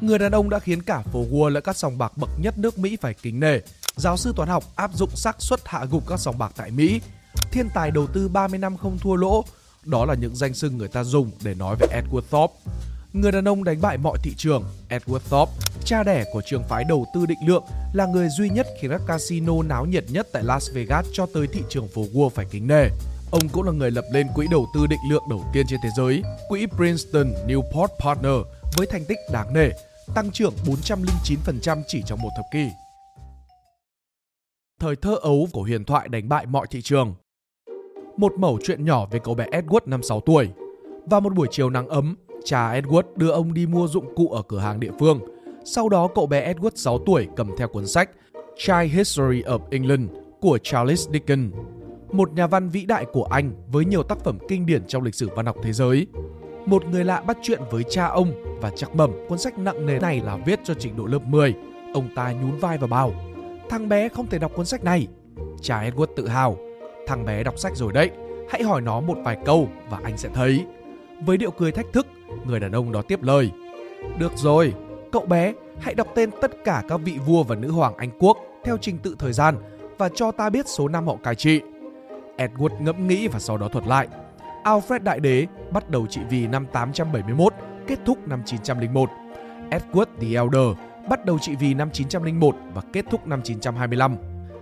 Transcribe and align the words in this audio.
Người 0.00 0.18
đàn 0.18 0.32
ông 0.32 0.50
đã 0.50 0.58
khiến 0.58 0.82
cả 0.82 1.02
phố 1.12 1.24
Wall 1.30 1.48
lẫn 1.48 1.62
các 1.62 1.76
sòng 1.76 1.98
bạc 1.98 2.12
bậc 2.16 2.30
nhất 2.40 2.58
nước 2.58 2.78
Mỹ 2.78 2.96
phải 3.00 3.14
kính 3.14 3.40
nể. 3.40 3.58
Giáo 3.96 4.16
sư 4.16 4.32
toán 4.36 4.48
học 4.48 4.64
áp 4.76 4.90
dụng 4.94 5.10
xác 5.14 5.36
suất 5.38 5.60
hạ 5.64 5.84
gục 5.90 6.08
các 6.08 6.20
sòng 6.20 6.38
bạc 6.38 6.52
tại 6.56 6.70
Mỹ. 6.70 7.00
Thiên 7.52 7.68
tài 7.74 7.90
đầu 7.90 8.06
tư 8.06 8.28
30 8.28 8.58
năm 8.58 8.76
không 8.76 8.98
thua 8.98 9.14
lỗ. 9.14 9.44
Đó 9.84 10.04
là 10.04 10.14
những 10.14 10.36
danh 10.36 10.54
xưng 10.54 10.78
người 10.78 10.88
ta 10.88 11.04
dùng 11.04 11.30
để 11.42 11.54
nói 11.54 11.76
về 11.80 11.86
Edward 12.02 12.22
Thorpe. 12.30 12.54
Người 13.12 13.32
đàn 13.32 13.48
ông 13.48 13.64
đánh 13.64 13.80
bại 13.80 13.98
mọi 13.98 14.18
thị 14.22 14.34
trường, 14.36 14.64
Edward 14.88 15.18
Thorpe, 15.30 15.52
cha 15.84 16.02
đẻ 16.02 16.24
của 16.32 16.42
trường 16.46 16.64
phái 16.68 16.84
đầu 16.84 17.06
tư 17.14 17.26
định 17.26 17.38
lượng, 17.46 17.64
là 17.92 18.06
người 18.06 18.28
duy 18.28 18.48
nhất 18.48 18.66
khiến 18.80 18.90
các 18.90 19.00
casino 19.06 19.62
náo 19.62 19.86
nhiệt 19.86 20.04
nhất 20.08 20.28
tại 20.32 20.42
Las 20.44 20.70
Vegas 20.74 21.06
cho 21.12 21.26
tới 21.34 21.46
thị 21.46 21.62
trường 21.68 21.88
phố 21.88 22.04
Wall 22.14 22.28
phải 22.28 22.46
kính 22.50 22.66
nể. 22.66 22.88
Ông 23.30 23.48
cũng 23.52 23.62
là 23.62 23.72
người 23.72 23.90
lập 23.90 24.04
lên 24.12 24.26
quỹ 24.34 24.46
đầu 24.50 24.66
tư 24.74 24.86
định 24.86 24.98
lượng 25.10 25.22
đầu 25.30 25.44
tiên 25.52 25.66
trên 25.68 25.80
thế 25.82 25.88
giới, 25.96 26.22
quỹ 26.48 26.66
Princeton 26.66 27.32
Newport 27.46 27.88
Partner 28.04 28.32
với 28.76 28.86
thành 28.86 29.04
tích 29.04 29.18
đáng 29.32 29.54
nể, 29.54 29.68
tăng 30.14 30.30
trưởng 30.30 30.54
409% 30.64 31.82
chỉ 31.86 32.02
trong 32.06 32.22
một 32.22 32.30
thập 32.36 32.44
kỷ. 32.52 32.68
Thời 34.80 34.96
thơ 34.96 35.16
ấu 35.22 35.48
của 35.52 35.62
huyền 35.62 35.84
thoại 35.84 36.08
đánh 36.08 36.28
bại 36.28 36.46
mọi 36.46 36.66
thị 36.70 36.82
trường. 36.82 37.14
Một 38.16 38.32
mẩu 38.38 38.58
chuyện 38.64 38.84
nhỏ 38.84 39.06
về 39.10 39.18
cậu 39.24 39.34
bé 39.34 39.46
Edward 39.46 39.80
năm 39.86 40.02
6 40.02 40.20
tuổi. 40.20 40.48
Vào 41.06 41.20
một 41.20 41.34
buổi 41.34 41.48
chiều 41.50 41.70
nắng 41.70 41.88
ấm, 41.88 42.16
cha 42.44 42.80
Edward 42.80 43.02
đưa 43.16 43.30
ông 43.30 43.54
đi 43.54 43.66
mua 43.66 43.88
dụng 43.88 44.14
cụ 44.14 44.28
ở 44.28 44.42
cửa 44.42 44.58
hàng 44.58 44.80
địa 44.80 44.92
phương. 44.98 45.20
Sau 45.64 45.88
đó 45.88 46.08
cậu 46.14 46.26
bé 46.26 46.54
Edward 46.54 46.70
6 46.74 46.98
tuổi 47.06 47.28
cầm 47.36 47.50
theo 47.58 47.68
cuốn 47.68 47.86
sách 47.86 48.10
Child 48.56 48.92
History 48.92 49.42
of 49.42 49.60
England 49.70 50.10
của 50.40 50.58
Charles 50.62 51.08
Dickens, 51.08 51.54
một 52.12 52.32
nhà 52.32 52.46
văn 52.46 52.68
vĩ 52.68 52.84
đại 52.84 53.06
của 53.12 53.24
Anh 53.24 53.52
với 53.72 53.84
nhiều 53.84 54.02
tác 54.02 54.18
phẩm 54.18 54.38
kinh 54.48 54.66
điển 54.66 54.86
trong 54.86 55.02
lịch 55.02 55.14
sử 55.14 55.28
văn 55.36 55.46
học 55.46 55.56
thế 55.62 55.72
giới. 55.72 56.06
Một 56.68 56.86
người 56.86 57.04
lạ 57.04 57.20
bắt 57.20 57.38
chuyện 57.42 57.60
với 57.70 57.84
cha 57.90 58.06
ông 58.06 58.32
và 58.60 58.70
chắc 58.70 58.94
mẩm 58.94 59.12
cuốn 59.28 59.38
sách 59.38 59.58
nặng 59.58 59.86
nề 59.86 59.98
này 59.98 60.20
là 60.20 60.36
viết 60.46 60.60
cho 60.64 60.74
trình 60.74 60.96
độ 60.96 61.06
lớp 61.06 61.18
10. 61.26 61.54
Ông 61.94 62.08
ta 62.14 62.32
nhún 62.32 62.58
vai 62.58 62.78
và 62.78 62.86
bảo, 62.86 63.12
thằng 63.68 63.88
bé 63.88 64.08
không 64.08 64.26
thể 64.26 64.38
đọc 64.38 64.52
cuốn 64.54 64.66
sách 64.66 64.84
này. 64.84 65.06
Cha 65.60 65.82
Edward 65.82 66.06
tự 66.16 66.28
hào, 66.28 66.56
thằng 67.06 67.24
bé 67.24 67.42
đọc 67.42 67.58
sách 67.58 67.76
rồi 67.76 67.92
đấy, 67.92 68.10
hãy 68.50 68.62
hỏi 68.62 68.80
nó 68.80 69.00
một 69.00 69.16
vài 69.24 69.36
câu 69.44 69.68
và 69.90 70.00
anh 70.04 70.16
sẽ 70.16 70.28
thấy. 70.34 70.64
Với 71.20 71.36
điệu 71.36 71.50
cười 71.50 71.72
thách 71.72 71.92
thức, 71.92 72.06
người 72.46 72.60
đàn 72.60 72.72
ông 72.72 72.92
đó 72.92 73.02
tiếp 73.02 73.22
lời. 73.22 73.50
Được 74.18 74.32
rồi, 74.36 74.74
cậu 75.12 75.26
bé 75.26 75.54
hãy 75.80 75.94
đọc 75.94 76.08
tên 76.14 76.30
tất 76.40 76.64
cả 76.64 76.82
các 76.88 77.00
vị 77.04 77.18
vua 77.26 77.42
và 77.42 77.56
nữ 77.56 77.70
hoàng 77.70 77.96
Anh 77.96 78.10
quốc 78.18 78.38
theo 78.64 78.76
trình 78.76 78.98
tự 78.98 79.16
thời 79.18 79.32
gian 79.32 79.56
và 79.98 80.08
cho 80.14 80.32
ta 80.32 80.50
biết 80.50 80.68
số 80.68 80.88
năm 80.88 81.06
họ 81.06 81.16
cai 81.22 81.34
trị. 81.34 81.60
Edward 82.36 82.82
ngẫm 82.82 83.08
nghĩ 83.08 83.28
và 83.28 83.38
sau 83.38 83.58
đó 83.58 83.68
thuật 83.68 83.86
lại. 83.86 84.08
Alfred 84.64 85.02
Đại 85.02 85.20
Đế 85.20 85.46
bắt 85.70 85.90
đầu 85.90 86.06
trị 86.06 86.20
vì 86.30 86.46
năm 86.46 86.66
871, 86.72 87.54
kết 87.86 87.98
thúc 88.06 88.28
năm 88.28 88.42
901. 88.46 89.10
Edward 89.70 90.06
the 90.20 90.28
Elder 90.28 90.78
bắt 91.08 91.24
đầu 91.24 91.38
trị 91.38 91.56
vì 91.56 91.74
năm 91.74 91.90
901 91.90 92.56
và 92.74 92.82
kết 92.92 93.04
thúc 93.10 93.26
năm 93.26 93.40
925. 93.44 94.16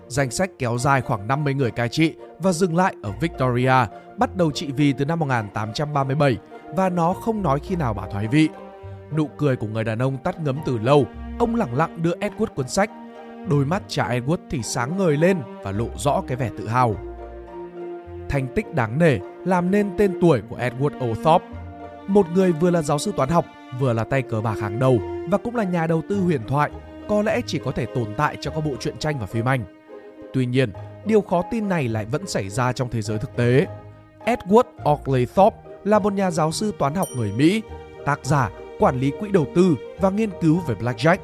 Danh 0.09 0.31
sách 0.31 0.51
kéo 0.59 0.79
dài 0.79 1.01
khoảng 1.01 1.27
50 1.27 1.55
người 1.55 1.71
cai 1.71 1.89
trị 1.89 2.15
và 2.39 2.53
dừng 2.53 2.77
lại 2.77 2.95
ở 3.03 3.13
Victoria, 3.21 3.75
bắt 4.17 4.37
đầu 4.37 4.51
trị 4.51 4.73
vì 4.77 4.93
từ 4.93 5.05
năm 5.05 5.19
1837 5.19 6.37
và 6.77 6.89
nó 6.89 7.13
không 7.13 7.43
nói 7.43 7.61
khi 7.63 7.77
nào 7.77 7.95
bà 7.95 8.07
thoái 8.11 8.29
vị. 8.29 8.49
Nụ 9.17 9.27
cười 9.27 9.57
của 9.57 9.67
người 9.67 9.85
đàn 9.85 9.99
ông 9.99 10.17
tắt 10.17 10.41
ngấm 10.41 10.59
từ 10.67 10.79
lâu, 10.79 11.05
ông 11.39 11.55
lặng 11.55 11.75
lặng 11.75 12.03
đưa 12.03 12.15
Edward 12.15 12.47
cuốn 12.47 12.69
sách. 12.69 12.91
Đôi 13.49 13.65
mắt 13.65 13.83
cha 13.89 14.09
Edward 14.09 14.37
thì 14.51 14.63
sáng 14.63 14.97
ngời 14.97 15.17
lên 15.17 15.39
và 15.63 15.73
lộ 15.73 15.89
rõ 15.97 16.23
cái 16.27 16.37
vẻ 16.37 16.51
tự 16.59 16.69
hào. 16.69 16.97
Thành 18.29 18.47
tích 18.55 18.75
đáng 18.75 18.99
nể 18.99 19.19
làm 19.45 19.71
nên 19.71 19.91
tên 19.99 20.19
tuổi 20.21 20.43
của 20.49 20.57
Edward 20.57 21.01
O. 21.01 21.07
Thorpe, 21.25 21.47
một 22.07 22.27
người 22.35 22.53
vừa 22.53 22.71
là 22.71 22.83
giáo 22.83 22.99
sư 22.99 23.13
toán 23.17 23.29
học, 23.29 23.45
vừa 23.81 23.93
là 23.93 24.05
tay 24.05 24.23
cờ 24.23 24.41
bạc 24.41 24.59
hàng 24.61 24.79
đầu 24.79 24.99
và 25.31 25.39
cũng 25.39 25.57
là 25.57 25.65
nhà 25.65 25.87
đầu 25.87 26.03
tư 26.09 26.21
huyền 26.21 26.41
thoại, 26.49 26.71
có 27.09 27.23
lẽ 27.23 27.41
chỉ 27.47 27.59
có 27.59 27.71
thể 27.71 27.87
tồn 27.87 28.15
tại 28.17 28.37
trong 28.41 28.55
các 28.55 28.61
bộ 28.61 28.77
truyện 28.81 28.99
tranh 28.99 29.19
và 29.19 29.27
phim 29.27 29.49
Anh. 29.49 29.65
Tuy 30.33 30.47
nhiên, 30.47 30.73
điều 31.05 31.21
khó 31.21 31.43
tin 31.51 31.69
này 31.69 31.89
lại 31.89 32.05
vẫn 32.05 32.27
xảy 32.27 32.49
ra 32.49 32.73
trong 32.73 32.89
thế 32.91 33.03
giới 33.03 33.19
thực 33.19 33.37
tế. 33.37 33.67
Edward 34.25 34.63
Oakley 34.85 35.27
Thorpe 35.27 35.57
là 35.85 35.99
một 35.99 36.13
nhà 36.13 36.31
giáo 36.31 36.53
sư 36.53 36.73
toán 36.79 36.95
học 36.95 37.09
người 37.17 37.33
Mỹ, 37.33 37.63
tác 38.05 38.21
giả, 38.23 38.51
quản 38.79 39.01
lý 39.01 39.13
quỹ 39.21 39.31
đầu 39.31 39.47
tư 39.55 39.77
và 40.01 40.11
nghiên 40.11 40.31
cứu 40.41 40.61
về 40.67 40.75
blackjack. 40.75 41.19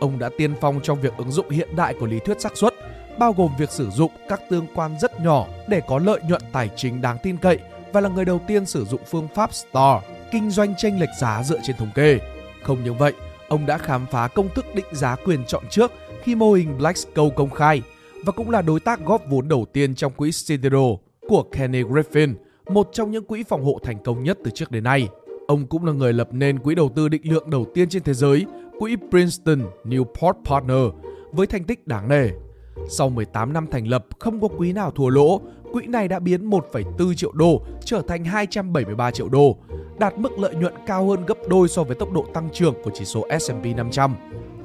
Ông 0.00 0.18
đã 0.18 0.30
tiên 0.38 0.54
phong 0.60 0.80
trong 0.82 1.00
việc 1.00 1.12
ứng 1.16 1.30
dụng 1.30 1.50
hiện 1.50 1.76
đại 1.76 1.94
của 2.00 2.06
lý 2.06 2.18
thuyết 2.18 2.40
xác 2.40 2.56
suất, 2.56 2.74
bao 3.18 3.32
gồm 3.32 3.50
việc 3.58 3.70
sử 3.70 3.90
dụng 3.90 4.12
các 4.28 4.40
tương 4.50 4.66
quan 4.74 4.98
rất 5.00 5.20
nhỏ 5.20 5.46
để 5.68 5.80
có 5.88 5.98
lợi 5.98 6.20
nhuận 6.28 6.42
tài 6.52 6.70
chính 6.76 7.00
đáng 7.00 7.18
tin 7.22 7.36
cậy 7.36 7.58
và 7.92 8.00
là 8.00 8.08
người 8.08 8.24
đầu 8.24 8.40
tiên 8.46 8.66
sử 8.66 8.84
dụng 8.84 9.00
phương 9.06 9.28
pháp 9.34 9.54
STAR, 9.54 10.02
kinh 10.30 10.50
doanh 10.50 10.74
tranh 10.76 11.00
lệch 11.00 11.08
giá 11.20 11.42
dựa 11.42 11.58
trên 11.62 11.76
thống 11.76 11.90
kê. 11.94 12.18
Không 12.62 12.84
những 12.84 12.98
vậy, 12.98 13.12
ông 13.48 13.66
đã 13.66 13.78
khám 13.78 14.06
phá 14.06 14.28
công 14.28 14.48
thức 14.54 14.74
định 14.74 14.86
giá 14.92 15.16
quyền 15.24 15.44
chọn 15.46 15.64
trước 15.70 15.92
khi 16.22 16.34
mô 16.34 16.52
hình 16.52 16.78
Black-Scholes 16.78 17.30
công 17.30 17.50
khai 17.50 17.82
và 18.24 18.32
cũng 18.32 18.50
là 18.50 18.62
đối 18.62 18.80
tác 18.80 19.04
góp 19.04 19.22
vốn 19.28 19.48
đầu 19.48 19.66
tiên 19.72 19.94
trong 19.94 20.12
quỹ 20.12 20.30
Citadel 20.46 20.92
của 21.28 21.42
Kenny 21.42 21.82
Griffin, 21.82 22.34
một 22.68 22.88
trong 22.92 23.10
những 23.10 23.24
quỹ 23.24 23.42
phòng 23.42 23.64
hộ 23.64 23.78
thành 23.82 24.02
công 24.04 24.24
nhất 24.24 24.38
từ 24.44 24.50
trước 24.54 24.70
đến 24.70 24.84
nay. 24.84 25.08
Ông 25.46 25.66
cũng 25.66 25.84
là 25.84 25.92
người 25.92 26.12
lập 26.12 26.28
nên 26.32 26.58
quỹ 26.58 26.74
đầu 26.74 26.88
tư 26.96 27.08
định 27.08 27.22
lượng 27.24 27.50
đầu 27.50 27.66
tiên 27.74 27.88
trên 27.88 28.02
thế 28.02 28.14
giới, 28.14 28.46
quỹ 28.78 28.96
Princeton 29.10 29.70
Newport 29.84 30.32
Partner, 30.44 31.02
với 31.32 31.46
thành 31.46 31.64
tích 31.64 31.86
đáng 31.86 32.08
nể. 32.08 32.28
Sau 32.88 33.08
18 33.08 33.52
năm 33.52 33.66
thành 33.70 33.88
lập, 33.88 34.06
không 34.18 34.40
có 34.40 34.48
quý 34.58 34.72
nào 34.72 34.90
thua 34.90 35.08
lỗ, 35.08 35.40
quỹ 35.72 35.86
này 35.86 36.08
đã 36.08 36.18
biến 36.18 36.50
1,4 36.50 37.14
triệu 37.14 37.32
đô 37.32 37.62
trở 37.84 38.02
thành 38.08 38.24
273 38.24 39.10
triệu 39.10 39.28
đô, 39.28 39.56
đạt 39.98 40.18
mức 40.18 40.38
lợi 40.38 40.54
nhuận 40.54 40.74
cao 40.86 41.08
hơn 41.08 41.26
gấp 41.26 41.38
đôi 41.48 41.68
so 41.68 41.82
với 41.84 41.96
tốc 41.96 42.12
độ 42.12 42.26
tăng 42.34 42.48
trưởng 42.52 42.74
của 42.84 42.90
chỉ 42.94 43.04
số 43.04 43.26
S&P 43.40 43.76
500. 43.76 44.14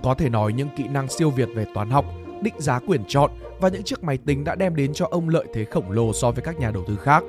Có 0.03 0.13
thể 0.13 0.29
nói 0.29 0.53
những 0.53 0.69
kỹ 0.77 0.87
năng 0.87 1.07
siêu 1.07 1.29
việt 1.29 1.49
về 1.55 1.65
toán 1.73 1.89
học, 1.89 2.05
định 2.41 2.53
giá 2.57 2.79
quyền 2.79 3.01
chọn 3.07 3.31
và 3.61 3.69
những 3.69 3.83
chiếc 3.83 4.03
máy 4.03 4.17
tính 4.17 4.43
đã 4.43 4.55
đem 4.55 4.75
đến 4.75 4.93
cho 4.93 5.07
ông 5.11 5.29
lợi 5.29 5.45
thế 5.53 5.65
khổng 5.65 5.91
lồ 5.91 6.13
so 6.13 6.31
với 6.31 6.41
các 6.41 6.59
nhà 6.59 6.71
đầu 6.71 6.83
tư 6.87 6.95
khác. 6.95 7.23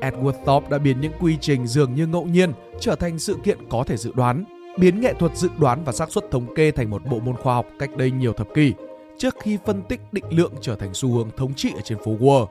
Edward 0.00 0.44
Thorpe 0.46 0.70
đã 0.70 0.78
biến 0.78 1.00
những 1.00 1.12
quy 1.20 1.36
trình 1.40 1.66
dường 1.66 1.94
như 1.94 2.06
ngẫu 2.06 2.24
nhiên 2.24 2.52
trở 2.80 2.94
thành 2.94 3.18
sự 3.18 3.36
kiện 3.44 3.58
có 3.68 3.84
thể 3.86 3.96
dự 3.96 4.12
đoán, 4.14 4.44
biến 4.78 5.00
nghệ 5.00 5.14
thuật 5.18 5.36
dự 5.36 5.48
đoán 5.58 5.84
và 5.84 5.92
xác 5.92 6.10
suất 6.10 6.30
thống 6.30 6.54
kê 6.54 6.70
thành 6.70 6.90
một 6.90 7.02
bộ 7.10 7.18
môn 7.20 7.36
khoa 7.36 7.54
học 7.54 7.66
cách 7.78 7.96
đây 7.96 8.10
nhiều 8.10 8.32
thập 8.32 8.54
kỷ, 8.54 8.72
trước 9.18 9.36
khi 9.40 9.58
phân 9.66 9.82
tích 9.82 10.00
định 10.12 10.24
lượng 10.30 10.52
trở 10.60 10.76
thành 10.76 10.94
xu 10.94 11.08
hướng 11.08 11.30
thống 11.36 11.54
trị 11.54 11.72
ở 11.74 11.80
trên 11.80 11.98
phố 11.98 12.12
Wall. 12.20 12.46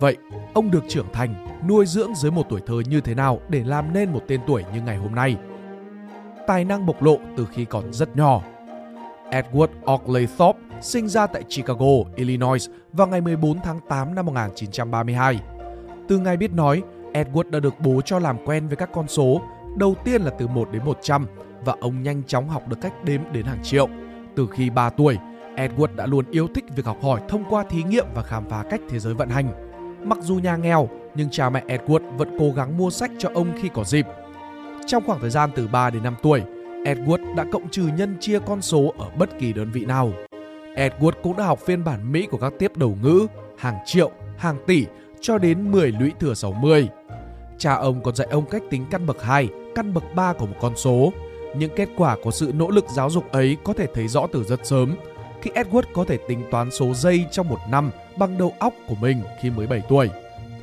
Vậy, 0.00 0.16
ông 0.54 0.70
được 0.70 0.84
trưởng 0.88 1.06
thành, 1.12 1.60
nuôi 1.68 1.86
dưỡng 1.86 2.14
dưới 2.14 2.30
một 2.30 2.46
tuổi 2.48 2.60
thơ 2.66 2.74
như 2.88 3.00
thế 3.00 3.14
nào 3.14 3.40
để 3.48 3.64
làm 3.64 3.92
nên 3.92 4.12
một 4.12 4.22
tên 4.28 4.40
tuổi 4.46 4.64
như 4.74 4.80
ngày 4.80 4.96
hôm 4.96 5.14
nay? 5.14 5.36
Tài 6.46 6.64
năng 6.64 6.86
bộc 6.86 7.02
lộ 7.02 7.18
từ 7.36 7.46
khi 7.52 7.64
còn 7.64 7.92
rất 7.92 8.16
nhỏ. 8.16 8.42
Edward 9.30 9.68
Oakley 9.84 10.26
Thorpe 10.38 10.58
sinh 10.80 11.08
ra 11.08 11.26
tại 11.26 11.42
Chicago, 11.42 11.86
Illinois 12.16 12.70
vào 12.92 13.06
ngày 13.06 13.20
14 13.20 13.60
tháng 13.60 13.80
8 13.88 14.14
năm 14.14 14.26
1932. 14.26 15.40
Từ 16.08 16.18
ngày 16.18 16.36
biết 16.36 16.52
nói, 16.52 16.82
Edward 17.12 17.50
đã 17.50 17.60
được 17.60 17.74
bố 17.80 18.00
cho 18.04 18.18
làm 18.18 18.36
quen 18.44 18.68
với 18.68 18.76
các 18.76 18.90
con 18.92 19.08
số, 19.08 19.40
đầu 19.76 19.94
tiên 20.04 20.22
là 20.22 20.30
từ 20.38 20.46
1 20.46 20.68
đến 20.72 20.84
100 20.84 21.26
và 21.64 21.74
ông 21.80 22.02
nhanh 22.02 22.22
chóng 22.26 22.48
học 22.48 22.68
được 22.68 22.80
cách 22.80 23.04
đếm 23.04 23.20
đến 23.32 23.46
hàng 23.46 23.62
triệu. 23.62 23.88
Từ 24.36 24.46
khi 24.50 24.70
3 24.70 24.90
tuổi, 24.90 25.16
Edward 25.56 25.96
đã 25.96 26.06
luôn 26.06 26.24
yêu 26.30 26.48
thích 26.54 26.64
việc 26.76 26.86
học 26.86 27.02
hỏi 27.02 27.20
thông 27.28 27.44
qua 27.50 27.64
thí 27.64 27.82
nghiệm 27.82 28.06
và 28.14 28.22
khám 28.22 28.48
phá 28.48 28.64
cách 28.70 28.80
thế 28.88 28.98
giới 28.98 29.14
vận 29.14 29.28
hành. 29.28 29.48
Mặc 30.02 30.18
dù 30.22 30.34
nhà 30.34 30.56
nghèo, 30.56 30.88
nhưng 31.14 31.30
cha 31.30 31.50
mẹ 31.50 31.64
Edward 31.68 32.16
vẫn 32.16 32.36
cố 32.38 32.50
gắng 32.56 32.78
mua 32.78 32.90
sách 32.90 33.10
cho 33.18 33.28
ông 33.34 33.52
khi 33.62 33.68
có 33.74 33.84
dịp. 33.84 34.06
Trong 34.86 35.02
khoảng 35.06 35.20
thời 35.20 35.30
gian 35.30 35.50
từ 35.54 35.68
3 35.68 35.90
đến 35.90 36.02
5 36.02 36.16
tuổi, 36.22 36.42
Edward 36.84 37.34
đã 37.34 37.44
cộng 37.52 37.68
trừ 37.68 37.88
nhân 37.96 38.16
chia 38.20 38.38
con 38.38 38.62
số 38.62 38.92
ở 38.98 39.10
bất 39.18 39.38
kỳ 39.38 39.52
đơn 39.52 39.70
vị 39.72 39.84
nào. 39.84 40.12
Edward 40.76 41.12
cũng 41.22 41.36
đã 41.36 41.44
học 41.44 41.58
phiên 41.66 41.84
bản 41.84 42.12
Mỹ 42.12 42.26
của 42.30 42.38
các 42.38 42.52
tiếp 42.58 42.76
đầu 42.76 42.96
ngữ, 43.02 43.26
hàng 43.58 43.78
triệu, 43.86 44.10
hàng 44.36 44.56
tỷ 44.66 44.86
cho 45.20 45.38
đến 45.38 45.72
10 45.72 45.92
lũy 45.92 46.12
thừa 46.20 46.34
60. 46.34 46.88
Cha 47.58 47.74
ông 47.74 48.02
còn 48.02 48.14
dạy 48.16 48.28
ông 48.30 48.46
cách 48.46 48.62
tính 48.70 48.86
căn 48.90 49.06
bậc 49.06 49.22
2, 49.22 49.48
căn 49.74 49.94
bậc 49.94 50.04
3 50.14 50.32
của 50.32 50.46
một 50.46 50.56
con 50.60 50.76
số. 50.76 51.12
Những 51.56 51.70
kết 51.76 51.88
quả 51.96 52.16
của 52.22 52.30
sự 52.30 52.52
nỗ 52.54 52.70
lực 52.70 52.84
giáo 52.88 53.10
dục 53.10 53.32
ấy 53.32 53.56
có 53.64 53.72
thể 53.72 53.86
thấy 53.94 54.08
rõ 54.08 54.26
từ 54.32 54.44
rất 54.44 54.66
sớm, 54.66 54.96
khi 55.46 55.62
Edward 55.62 55.82
có 55.92 56.04
thể 56.04 56.18
tính 56.28 56.42
toán 56.50 56.70
số 56.70 56.94
giây 56.94 57.26
trong 57.30 57.48
một 57.48 57.58
năm 57.70 57.90
bằng 58.16 58.38
đầu 58.38 58.54
óc 58.58 58.74
của 58.88 58.94
mình 59.00 59.22
khi 59.40 59.50
mới 59.50 59.66
7 59.66 59.82
tuổi. 59.88 60.10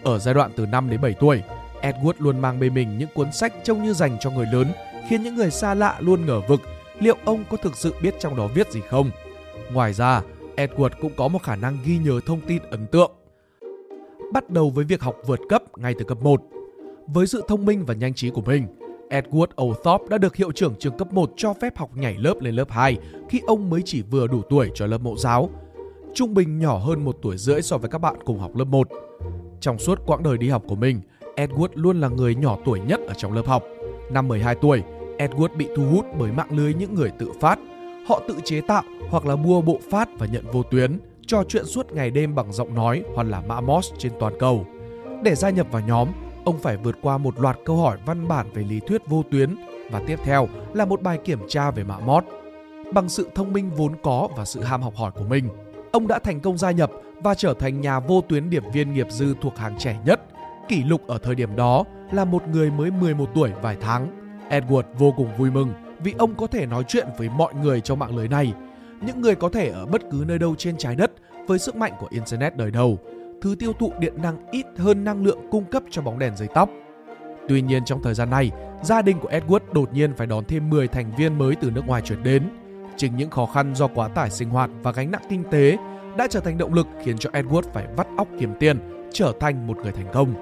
Ở 0.03 0.19
giai 0.19 0.33
đoạn 0.33 0.51
từ 0.55 0.65
5 0.65 0.89
đến 0.89 1.01
7 1.01 1.13
tuổi, 1.13 1.41
Edward 1.81 2.13
luôn 2.19 2.39
mang 2.39 2.59
bên 2.59 2.73
mình 2.73 2.97
những 2.97 3.09
cuốn 3.13 3.31
sách 3.31 3.53
trông 3.63 3.83
như 3.83 3.93
dành 3.93 4.17
cho 4.19 4.31
người 4.31 4.45
lớn, 4.53 4.67
khiến 5.07 5.23
những 5.23 5.35
người 5.35 5.51
xa 5.51 5.73
lạ 5.73 5.97
luôn 5.99 6.25
ngờ 6.25 6.41
vực 6.47 6.61
liệu 6.99 7.17
ông 7.25 7.43
có 7.49 7.57
thực 7.57 7.77
sự 7.77 7.93
biết 8.01 8.15
trong 8.19 8.35
đó 8.35 8.47
viết 8.47 8.71
gì 8.71 8.81
không. 8.89 9.11
Ngoài 9.73 9.93
ra, 9.93 10.21
Edward 10.55 10.89
cũng 11.01 11.11
có 11.17 11.27
một 11.27 11.43
khả 11.43 11.55
năng 11.55 11.77
ghi 11.85 11.97
nhớ 11.97 12.19
thông 12.25 12.41
tin 12.41 12.61
ấn 12.69 12.87
tượng. 12.87 13.11
Bắt 14.33 14.49
đầu 14.49 14.69
với 14.69 14.85
việc 14.85 15.01
học 15.01 15.15
vượt 15.25 15.39
cấp 15.49 15.63
ngay 15.77 15.93
từ 15.99 16.05
cấp 16.05 16.17
1. 16.21 16.41
Với 17.07 17.27
sự 17.27 17.43
thông 17.47 17.65
minh 17.65 17.85
và 17.85 17.93
nhanh 17.93 18.13
trí 18.13 18.29
của 18.29 18.41
mình, 18.41 18.67
Edward 19.13 19.63
Othorpe 19.63 20.05
đã 20.09 20.17
được 20.17 20.35
hiệu 20.35 20.51
trưởng 20.51 20.75
trường 20.79 20.97
cấp 20.97 21.13
1 21.13 21.31
cho 21.37 21.53
phép 21.53 21.77
học 21.77 21.89
nhảy 21.95 22.17
lớp 22.17 22.33
lên 22.41 22.55
lớp 22.55 22.71
2 22.71 22.97
khi 23.29 23.41
ông 23.47 23.69
mới 23.69 23.81
chỉ 23.85 24.01
vừa 24.01 24.27
đủ 24.27 24.41
tuổi 24.49 24.71
cho 24.75 24.85
lớp 24.85 24.97
mẫu 24.97 25.17
giáo. 25.17 25.49
Trung 26.13 26.33
bình 26.33 26.59
nhỏ 26.59 26.77
hơn 26.77 27.05
một 27.05 27.17
tuổi 27.21 27.37
rưỡi 27.37 27.61
so 27.61 27.77
với 27.77 27.89
các 27.89 27.97
bạn 27.97 28.15
cùng 28.25 28.39
học 28.39 28.55
lớp 28.55 28.65
1. 28.65 28.87
Trong 29.61 29.79
suốt 29.79 30.01
quãng 30.05 30.23
đời 30.23 30.37
đi 30.37 30.49
học 30.49 30.63
của 30.67 30.75
mình, 30.75 31.01
Edward 31.35 31.67
luôn 31.73 32.01
là 32.01 32.07
người 32.09 32.35
nhỏ 32.35 32.57
tuổi 32.65 32.79
nhất 32.79 32.99
ở 33.07 33.13
trong 33.13 33.33
lớp 33.33 33.47
học. 33.47 33.63
Năm 34.11 34.27
12 34.27 34.55
tuổi, 34.55 34.83
Edward 35.17 35.57
bị 35.57 35.67
thu 35.75 35.83
hút 35.91 36.05
bởi 36.19 36.31
mạng 36.31 36.51
lưới 36.51 36.73
những 36.73 36.95
người 36.95 37.11
tự 37.19 37.31
phát. 37.41 37.59
Họ 38.07 38.21
tự 38.27 38.35
chế 38.43 38.61
tạo 38.61 38.83
hoặc 39.09 39.25
là 39.25 39.35
mua 39.35 39.61
bộ 39.61 39.79
phát 39.91 40.09
và 40.17 40.25
nhận 40.25 40.45
vô 40.51 40.63
tuyến, 40.63 40.99
trò 41.27 41.43
chuyện 41.47 41.65
suốt 41.65 41.91
ngày 41.91 42.11
đêm 42.11 42.35
bằng 42.35 42.53
giọng 42.53 42.75
nói 42.75 43.03
hoặc 43.15 43.27
là 43.27 43.41
mã 43.41 43.61
Morse 43.61 43.95
trên 43.97 44.11
toàn 44.19 44.33
cầu. 44.39 44.65
Để 45.23 45.35
gia 45.35 45.49
nhập 45.49 45.67
vào 45.71 45.81
nhóm, 45.87 46.07
ông 46.45 46.59
phải 46.59 46.77
vượt 46.77 46.95
qua 47.01 47.17
một 47.17 47.39
loạt 47.39 47.57
câu 47.65 47.77
hỏi 47.77 47.97
văn 48.05 48.27
bản 48.27 48.47
về 48.53 48.63
lý 48.63 48.79
thuyết 48.79 49.01
vô 49.07 49.23
tuyến 49.31 49.55
và 49.91 50.01
tiếp 50.07 50.19
theo 50.23 50.47
là 50.73 50.85
một 50.85 51.01
bài 51.01 51.17
kiểm 51.23 51.39
tra 51.47 51.71
về 51.71 51.83
mã 51.83 51.99
mót. 51.99 52.23
Bằng 52.93 53.09
sự 53.09 53.29
thông 53.35 53.53
minh 53.53 53.71
vốn 53.75 53.93
có 54.03 54.29
và 54.37 54.45
sự 54.45 54.61
ham 54.61 54.81
học 54.81 54.95
hỏi 54.95 55.11
của 55.11 55.25
mình, 55.29 55.49
ông 55.91 56.07
đã 56.07 56.19
thành 56.19 56.39
công 56.39 56.57
gia 56.57 56.71
nhập 56.71 56.91
và 57.23 57.35
trở 57.35 57.53
thành 57.53 57.81
nhà 57.81 57.99
vô 57.99 58.21
tuyến 58.21 58.49
điệp 58.49 58.63
viên 58.73 58.93
nghiệp 58.93 59.07
dư 59.09 59.35
thuộc 59.41 59.57
hàng 59.57 59.75
trẻ 59.79 59.99
nhất. 60.05 60.21
Kỷ 60.67 60.83
lục 60.83 61.07
ở 61.07 61.17
thời 61.17 61.35
điểm 61.35 61.55
đó 61.55 61.83
là 62.11 62.25
một 62.25 62.47
người 62.47 62.71
mới 62.71 62.91
11 62.91 63.29
tuổi 63.35 63.51
vài 63.61 63.77
tháng. 63.81 64.07
Edward 64.49 64.83
vô 64.97 65.13
cùng 65.17 65.37
vui 65.37 65.51
mừng 65.51 65.73
vì 65.99 66.13
ông 66.17 66.35
có 66.35 66.47
thể 66.47 66.65
nói 66.65 66.83
chuyện 66.87 67.07
với 67.17 67.29
mọi 67.29 67.53
người 67.53 67.81
trong 67.81 67.99
mạng 67.99 68.15
lưới 68.15 68.27
này. 68.27 68.53
Những 69.01 69.21
người 69.21 69.35
có 69.35 69.49
thể 69.49 69.69
ở 69.69 69.85
bất 69.85 70.01
cứ 70.11 70.23
nơi 70.27 70.39
đâu 70.39 70.55
trên 70.55 70.77
trái 70.77 70.95
đất 70.95 71.11
với 71.47 71.59
sức 71.59 71.75
mạnh 71.75 71.93
của 71.99 72.07
Internet 72.09 72.57
đời 72.57 72.71
đầu, 72.71 72.97
thứ 73.43 73.55
tiêu 73.59 73.73
thụ 73.73 73.93
điện 73.99 74.13
năng 74.21 74.37
ít 74.51 74.65
hơn 74.77 75.03
năng 75.03 75.23
lượng 75.23 75.39
cung 75.51 75.65
cấp 75.65 75.83
cho 75.91 76.01
bóng 76.01 76.19
đèn 76.19 76.35
dây 76.35 76.47
tóc. 76.53 76.69
Tuy 77.47 77.61
nhiên 77.61 77.85
trong 77.85 78.03
thời 78.03 78.13
gian 78.13 78.29
này, 78.29 78.51
gia 78.83 79.01
đình 79.01 79.19
của 79.19 79.29
Edward 79.29 79.59
đột 79.73 79.93
nhiên 79.93 80.13
phải 80.13 80.27
đón 80.27 80.45
thêm 80.45 80.69
10 80.69 80.87
thành 80.87 81.11
viên 81.17 81.37
mới 81.37 81.55
từ 81.55 81.71
nước 81.71 81.81
ngoài 81.87 82.01
chuyển 82.01 82.23
đến. 82.23 82.49
Chính 82.97 83.15
những 83.15 83.29
khó 83.29 83.45
khăn 83.45 83.75
do 83.75 83.87
quá 83.87 84.07
tải 84.07 84.29
sinh 84.29 84.49
hoạt 84.49 84.69
và 84.83 84.91
gánh 84.91 85.11
nặng 85.11 85.21
kinh 85.29 85.43
tế 85.51 85.77
đã 86.17 86.27
trở 86.29 86.39
thành 86.39 86.57
động 86.57 86.73
lực 86.73 86.87
khiến 87.03 87.17
cho 87.17 87.29
Edward 87.29 87.61
phải 87.73 87.87
vắt 87.97 88.07
óc 88.17 88.27
kiếm 88.39 88.53
tiền, 88.59 88.79
trở 89.13 89.33
thành 89.39 89.67
một 89.67 89.77
người 89.77 89.91
thành 89.91 90.07
công. 90.13 90.33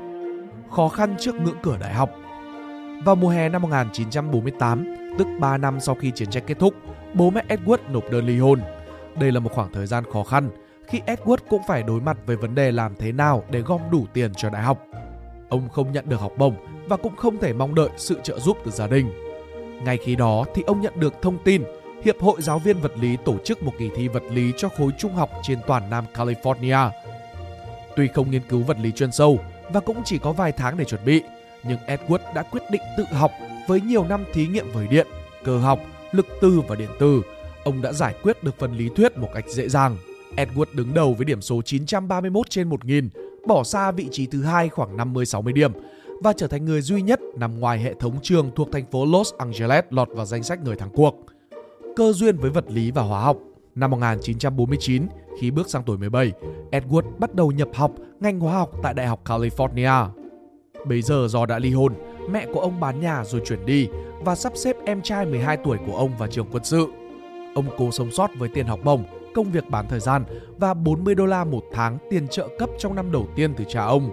Khó 0.72 0.88
khăn 0.88 1.16
trước 1.20 1.36
ngưỡng 1.36 1.58
cửa 1.62 1.78
đại 1.80 1.94
học 1.94 2.10
Vào 3.06 3.16
mùa 3.16 3.30
hè 3.30 3.50
năm 3.50 3.62
1948, 3.62 5.16
tức 5.18 5.28
3 5.40 5.58
năm 5.58 5.80
sau 5.80 5.96
khi 5.96 6.12
chiến 6.12 6.30
tranh 6.30 6.44
kết 6.48 6.60
thúc, 6.60 6.74
bố 7.14 7.30
mẹ 7.30 7.44
Edward 7.48 7.92
nộp 7.92 8.12
đơn 8.12 8.26
ly 8.26 8.40
hôn. 8.40 8.60
Đây 9.20 9.32
là 9.32 9.40
một 9.40 9.52
khoảng 9.54 9.74
thời 9.74 9.88
gian 9.88 10.04
khó 10.14 10.24
khăn 10.24 10.50
khi 10.92 11.02
Edward 11.06 11.38
cũng 11.50 11.62
phải 11.68 11.84
đối 11.84 12.02
mặt 12.02 12.18
với 12.26 12.36
vấn 12.36 12.56
đề 12.56 12.72
làm 12.72 12.96
thế 12.96 13.12
nào 13.12 13.44
để 13.50 13.62
gom 13.62 13.82
đủ 13.92 14.06
tiền 14.14 14.34
cho 14.38 14.50
đại 14.50 14.64
học. 14.64 14.86
Ông 15.50 15.70
không 15.70 15.92
nhận 15.92 16.10
được 16.10 16.20
học 16.20 16.32
bổng 16.38 16.56
và 16.88 16.98
cũng 16.98 17.16
không 17.16 17.38
thể 17.38 17.54
mong 17.54 17.76
đợi 17.76 17.90
sự 17.98 18.20
trợ 18.24 18.40
giúp 18.40 18.58
từ 18.66 18.72
gia 18.72 18.88
đình. 18.88 19.12
Ngay 19.84 19.98
khi 19.98 20.16
đó 20.16 20.46
thì 20.56 20.64
ông 20.68 20.82
nhận 20.82 21.00
được 21.00 21.14
thông 21.22 21.38
tin 21.44 21.64
Hiệp 22.04 22.20
hội 22.20 22.42
Giáo 22.42 22.60
viên 22.60 22.82
Vật 22.82 22.92
lý 22.98 23.18
tổ 23.26 23.38
chức 23.46 23.64
một 23.64 23.72
kỳ 23.80 23.90
thi 23.96 24.08
vật 24.08 24.24
lý 24.32 24.52
cho 24.58 24.70
khối 24.70 24.92
trung 24.98 25.14
học 25.14 25.30
trên 25.44 25.60
toàn 25.68 25.90
Nam 25.90 26.06
California. 26.14 26.90
Tuy 27.96 28.08
không 28.08 28.32
nghiên 28.32 28.42
cứu 28.50 28.64
vật 28.64 28.78
lý 28.80 28.92
chuyên 28.92 29.12
sâu 29.12 29.40
và 29.74 29.80
cũng 29.80 30.02
chỉ 30.06 30.18
có 30.18 30.32
vài 30.32 30.52
tháng 30.52 30.78
để 30.78 30.86
chuẩn 30.86 31.06
bị, 31.06 31.22
nhưng 31.64 31.78
Edward 31.88 32.34
đã 32.36 32.44
quyết 32.44 32.64
định 32.72 32.82
tự 32.98 33.04
học 33.12 33.32
với 33.68 33.82
nhiều 33.82 34.04
năm 34.04 34.26
thí 34.34 34.48
nghiệm 34.48 34.72
với 34.72 34.88
điện, 34.88 35.08
cơ 35.44 35.58
học, 35.58 35.80
lực 36.12 36.28
từ 36.42 36.62
và 36.68 36.76
điện 36.76 36.90
từ. 37.00 37.22
Ông 37.64 37.82
đã 37.82 37.92
giải 37.92 38.16
quyết 38.24 38.44
được 38.44 38.60
phần 38.60 38.74
lý 38.74 38.90
thuyết 38.96 39.18
một 39.18 39.30
cách 39.34 39.46
dễ 39.48 39.70
dàng. 39.70 39.98
Edward 40.36 40.66
đứng 40.74 40.94
đầu 40.94 41.14
với 41.14 41.26
điểm 41.26 41.42
số 41.42 41.62
931 41.62 42.50
trên 42.50 42.70
1000, 42.70 43.10
bỏ 43.48 43.64
xa 43.64 43.92
vị 43.92 44.08
trí 44.12 44.26
thứ 44.26 44.44
hai 44.44 44.70
khoảng 44.70 44.98
50-60 44.98 45.54
điểm 45.54 45.72
và 46.22 46.34
trở 46.34 46.48
thành 46.48 46.66
người 46.66 46.82
duy 46.82 47.02
nhất 47.02 47.20
nằm 47.36 47.60
ngoài 47.60 47.80
hệ 47.80 47.94
thống 47.94 48.20
trường 48.24 48.52
thuộc 48.56 48.72
thành 48.72 48.86
phố 48.92 49.06
Los 49.06 49.34
Angeles 49.38 49.86
lọt 49.90 50.10
vào 50.12 50.26
danh 50.26 50.44
sách 50.44 50.64
người 50.64 50.76
thắng 50.76 50.90
cuộc 50.90 51.16
cơ 51.96 52.14
duyên 52.14 52.38
với 52.38 52.52
vật 52.52 52.66
lý 52.68 52.92
và 52.92 53.02
hóa 53.02 53.22
học. 53.22 53.38
Năm 53.76 53.92
1949, 53.92 55.08
khi 55.40 55.52
bước 55.52 55.70
sang 55.70 55.84
tuổi 55.84 55.98
17, 55.98 56.32
Edward 56.72 57.18
bắt 57.20 57.36
đầu 57.36 57.52
nhập 57.52 57.70
học 57.74 57.92
ngành 58.20 58.40
hóa 58.40 58.54
học 58.54 58.72
tại 58.84 58.94
Đại 58.94 59.08
học 59.08 59.22
California. 59.26 60.10
Bây 60.86 61.02
giờ 61.02 61.28
do 61.30 61.46
đã 61.46 61.60
ly 61.60 61.72
hôn, 61.72 61.94
mẹ 62.30 62.46
của 62.54 62.60
ông 62.60 62.80
bán 62.80 63.00
nhà 63.00 63.24
rồi 63.26 63.42
chuyển 63.46 63.66
đi 63.66 63.88
và 64.20 64.36
sắp 64.36 64.54
xếp 64.56 64.76
em 64.86 65.02
trai 65.02 65.26
12 65.26 65.58
tuổi 65.58 65.78
của 65.88 65.96
ông 65.96 66.18
vào 66.18 66.28
trường 66.28 66.48
quân 66.52 66.64
sự. 66.64 66.88
Ông 67.56 67.66
cố 67.78 67.92
sống 67.92 68.12
sót 68.12 68.30
với 68.38 68.50
tiền 68.50 68.66
học 68.66 68.80
bổng, 68.84 69.04
công 69.36 69.52
việc 69.52 69.70
bán 69.70 69.86
thời 69.90 70.00
gian 70.00 70.24
và 70.58 70.74
40 70.74 71.16
đô 71.16 71.26
la 71.26 71.44
một 71.44 71.64
tháng 71.74 71.98
tiền 72.10 72.28
trợ 72.28 72.48
cấp 72.60 72.70
trong 72.78 72.96
năm 72.96 73.12
đầu 73.12 73.28
tiên 73.36 73.54
từ 73.58 73.64
cha 73.68 73.84
ông. 73.84 74.10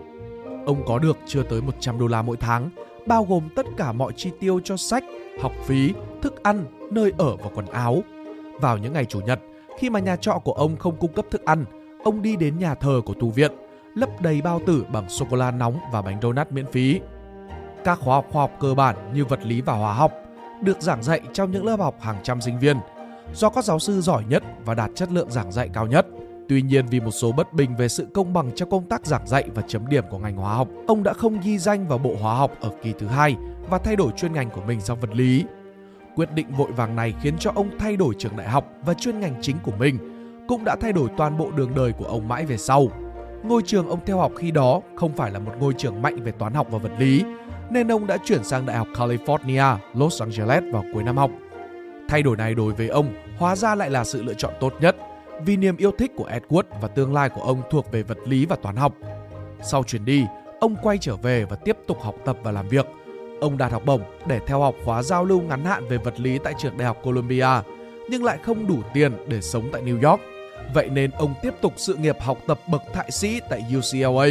Ông 0.67 0.83
có 0.87 0.99
được 0.99 1.19
chưa 1.27 1.43
tới 1.43 1.63
100 1.63 1.99
đô 1.99 2.07
la 2.07 2.23
mỗi 2.23 2.37
tháng, 2.37 2.71
bao 3.07 3.25
gồm 3.25 3.49
tất 3.57 3.67
cả 3.77 3.93
mọi 3.93 4.13
chi 4.17 4.31
tiêu 4.41 4.61
cho 4.65 4.77
sách, 4.77 5.05
học 5.41 5.53
phí, 5.65 5.93
thức 6.23 6.43
ăn, 6.43 6.65
nơi 6.91 7.13
ở 7.19 7.37
và 7.37 7.51
quần 7.55 7.67
áo. 7.67 8.03
Vào 8.61 8.79
những 8.79 8.93
ngày 8.93 9.05
chủ 9.05 9.21
nhật, 9.21 9.41
khi 9.79 9.91
mà 9.91 10.01
nhà 10.01 10.17
trọ 10.17 10.39
của 10.45 10.53
ông 10.53 10.77
không 10.77 10.97
cung 10.97 11.13
cấp 11.13 11.27
thức 11.31 11.45
ăn, 11.45 11.65
ông 12.05 12.23
đi 12.23 12.37
đến 12.37 12.59
nhà 12.59 12.75
thờ 12.75 13.01
của 13.05 13.15
tu 13.15 13.31
viện, 13.31 13.53
lấp 13.95 14.09
đầy 14.21 14.43
bao 14.43 14.61
tử 14.67 14.85
bằng 14.93 15.09
sô 15.09 15.27
cô 15.31 15.37
la 15.37 15.51
nóng 15.51 15.79
và 15.93 16.03
bánh 16.03 16.19
donut 16.23 16.53
miễn 16.53 16.67
phí. 16.67 17.01
Các 17.85 17.99
khóa 18.01 18.15
học 18.15 18.27
khoa 18.33 18.43
học 18.43 18.53
cơ 18.61 18.75
bản 18.75 18.97
như 19.15 19.25
vật 19.25 19.41
lý 19.47 19.61
và 19.61 19.73
hóa 19.73 19.95
học 19.95 20.13
được 20.63 20.83
giảng 20.83 21.03
dạy 21.03 21.21
trong 21.33 21.51
những 21.51 21.67
lớp 21.67 21.81
học 21.81 21.97
hàng 22.01 22.17
trăm 22.23 22.41
sinh 22.41 22.59
viên 22.59 22.77
do 23.35 23.51
các 23.51 23.65
giáo 23.65 23.79
sư 23.79 24.01
giỏi 24.01 24.25
nhất 24.29 24.43
và 24.65 24.75
đạt 24.75 24.91
chất 24.95 25.13
lượng 25.13 25.31
giảng 25.31 25.53
dạy 25.53 25.69
cao 25.75 25.87
nhất. 25.87 26.07
Tuy 26.49 26.63
nhiên 26.63 26.87
vì 26.87 27.01
một 27.01 27.11
số 27.11 27.33
bất 27.33 27.53
bình 27.53 27.77
về 27.77 27.89
sự 27.89 28.07
công 28.15 28.33
bằng 28.33 28.51
trong 28.55 28.71
công 28.71 28.89
tác 28.89 29.07
giảng 29.07 29.27
dạy 29.27 29.45
và 29.55 29.63
chấm 29.69 29.89
điểm 29.89 30.05
của 30.11 30.19
ngành 30.19 30.37
hóa 30.37 30.55
học, 30.55 30.69
ông 30.87 31.03
đã 31.03 31.13
không 31.13 31.41
ghi 31.41 31.59
danh 31.59 31.89
vào 31.89 31.99
bộ 31.99 32.17
hóa 32.21 32.35
học 32.35 32.53
ở 32.61 32.71
kỳ 32.83 32.93
thứ 32.99 33.07
hai 33.07 33.37
và 33.71 33.79
thay 33.79 33.97
đổi 33.97 34.13
chuyên 34.17 34.33
ngành 34.33 34.51
của 34.51 34.63
mình 34.67 34.81
sang 34.81 35.01
vật 35.01 35.11
lý. 35.13 35.45
Quyết 36.17 36.33
định 36.35 36.47
vội 36.57 36.73
vàng 36.73 36.97
này 36.97 37.15
khiến 37.23 37.35
cho 37.39 37.53
ông 37.55 37.71
thay 37.79 37.97
đổi 37.97 38.15
trường 38.19 38.37
đại 38.37 38.49
học 38.49 38.65
và 38.85 38.95
chuyên 38.95 39.21
ngành 39.21 39.35
chính 39.41 39.57
của 39.63 39.73
mình, 39.79 39.99
cũng 40.49 40.65
đã 40.65 40.77
thay 40.81 40.93
đổi 40.93 41.09
toàn 41.17 41.39
bộ 41.39 41.51
đường 41.51 41.75
đời 41.77 41.93
của 41.93 42.05
ông 42.05 42.29
mãi 42.29 42.47
về 42.47 42.57
sau. 42.57 42.87
Ngôi 43.43 43.63
trường 43.63 43.89
ông 43.89 44.01
theo 44.07 44.19
học 44.19 44.33
khi 44.37 44.51
đó 44.51 44.81
không 44.97 45.13
phải 45.13 45.31
là 45.31 45.39
một 45.39 45.53
ngôi 45.61 45.75
trường 45.79 46.03
mạnh 46.03 46.23
về 46.25 46.33
toán 46.33 46.55
học 46.55 46.67
và 46.71 46.79
vật 46.79 46.93
lý, 46.99 47.25
nên 47.71 47.93
ông 47.93 48.07
đã 48.07 48.17
chuyển 48.25 48.45
sang 48.45 48.67
Đại 48.67 48.77
học 48.77 48.89
California, 48.95 49.77
Los 49.95 50.23
Angeles 50.23 50.65
vào 50.73 50.85
cuối 50.95 51.03
năm 51.03 51.17
học. 51.17 51.31
Thay 52.09 52.23
đổi 52.23 52.37
này 52.37 52.55
đối 52.55 52.73
với 52.73 52.89
ông 52.89 53.15
hóa 53.39 53.57
ra 53.57 53.75
lại 53.75 53.91
là 53.91 54.05
sự 54.05 54.23
lựa 54.23 54.35
chọn 54.35 54.55
tốt 54.61 54.75
nhất 54.81 54.97
vì 55.45 55.57
niềm 55.57 55.77
yêu 55.77 55.93
thích 55.99 56.13
của 56.17 56.29
Edward 56.29 56.65
và 56.81 56.89
tương 56.89 57.15
lai 57.15 57.29
của 57.29 57.43
ông 57.43 57.63
thuộc 57.71 57.93
về 57.93 58.03
vật 58.03 58.19
lý 58.25 58.47
và 58.47 58.57
toán 58.57 58.77
học. 58.77 58.95
Sau 59.63 59.85
chuyến 59.85 60.05
đi, 60.05 60.25
ông 60.61 60.77
quay 60.83 60.99
trở 60.99 61.17
về 61.17 61.45
và 61.45 61.57
tiếp 61.57 61.77
tục 61.87 62.03
học 62.03 62.15
tập 62.25 62.37
và 62.43 62.53
làm 62.53 62.69
việc– 62.69 62.87
Ông 63.41 63.59
đạt 63.59 63.73
học 63.73 63.83
bổng 63.87 64.03
để 64.27 64.41
theo 64.47 64.61
học 64.61 64.75
khóa 64.85 65.03
giao 65.03 65.25
lưu 65.25 65.41
ngắn 65.41 65.65
hạn 65.65 65.89
về 65.89 65.97
vật 65.97 66.21
lý 66.21 66.39
tại 66.45 66.55
trường 66.59 66.79
Đại 66.79 66.87
học 66.87 66.99
Columbia, 67.03 67.49
nhưng 68.11 68.25
lại 68.25 68.39
không 68.43 68.67
đủ 68.67 68.83
tiền 68.95 69.13
để 69.27 69.41
sống 69.41 69.69
tại 69.73 69.83
New 69.83 70.11
York. 70.11 70.21
Vậy 70.75 70.89
nên 70.89 71.11
ông 71.11 71.35
tiếp 71.43 71.55
tục 71.61 71.73
sự 71.77 71.95
nghiệp 71.95 72.17
học 72.21 72.39
tập 72.47 72.61
bậc 72.69 72.83
thạc 72.93 73.13
sĩ 73.13 73.41
tại 73.51 73.65
UCLA. 73.77 74.27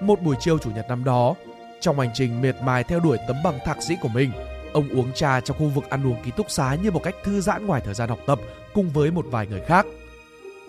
Một 0.00 0.22
buổi 0.22 0.36
chiều 0.40 0.58
chủ 0.58 0.70
nhật 0.70 0.88
năm 0.88 1.04
đó, 1.04 1.34
trong 1.80 1.98
hành 1.98 2.10
trình 2.14 2.40
miệt 2.40 2.56
mài 2.64 2.84
theo 2.84 3.00
đuổi 3.00 3.18
tấm 3.28 3.36
bằng 3.44 3.58
thạc 3.64 3.82
sĩ 3.82 3.96
của 4.02 4.08
mình, 4.08 4.30
ông 4.72 4.88
uống 4.88 5.12
trà 5.12 5.40
trong 5.40 5.56
khu 5.58 5.68
vực 5.68 5.84
ăn 5.90 6.06
uống 6.06 6.16
ký 6.24 6.30
túc 6.36 6.50
xá 6.50 6.76
như 6.82 6.90
một 6.90 7.02
cách 7.02 7.14
thư 7.24 7.40
giãn 7.40 7.66
ngoài 7.66 7.82
thời 7.84 7.94
gian 7.94 8.08
học 8.08 8.18
tập 8.26 8.40
cùng 8.74 8.88
với 8.88 9.10
một 9.10 9.26
vài 9.30 9.46
người 9.46 9.60
khác. 9.60 9.86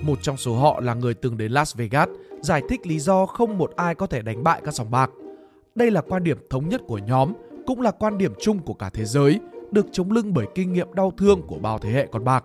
Một 0.01 0.21
trong 0.21 0.37
số 0.37 0.55
họ 0.55 0.79
là 0.79 0.93
người 0.93 1.13
từng 1.13 1.37
đến 1.37 1.51
Las 1.51 1.75
Vegas 1.75 2.09
giải 2.41 2.61
thích 2.69 2.87
lý 2.87 2.99
do 2.99 3.25
không 3.25 3.57
một 3.57 3.73
ai 3.75 3.95
có 3.95 4.07
thể 4.07 4.21
đánh 4.21 4.43
bại 4.43 4.61
các 4.65 4.73
sòng 4.73 4.91
bạc. 4.91 5.09
Đây 5.75 5.91
là 5.91 6.01
quan 6.01 6.23
điểm 6.23 6.37
thống 6.49 6.69
nhất 6.69 6.81
của 6.87 6.97
nhóm, 6.97 7.33
cũng 7.67 7.81
là 7.81 7.91
quan 7.91 8.17
điểm 8.17 8.33
chung 8.41 8.59
của 8.59 8.73
cả 8.73 8.89
thế 8.89 9.05
giới, 9.05 9.39
được 9.71 9.85
chống 9.91 10.11
lưng 10.11 10.33
bởi 10.33 10.45
kinh 10.55 10.73
nghiệm 10.73 10.93
đau 10.93 11.11
thương 11.17 11.41
của 11.47 11.57
bao 11.59 11.79
thế 11.79 11.89
hệ 11.89 12.07
con 12.11 12.23
bạc. 12.23 12.43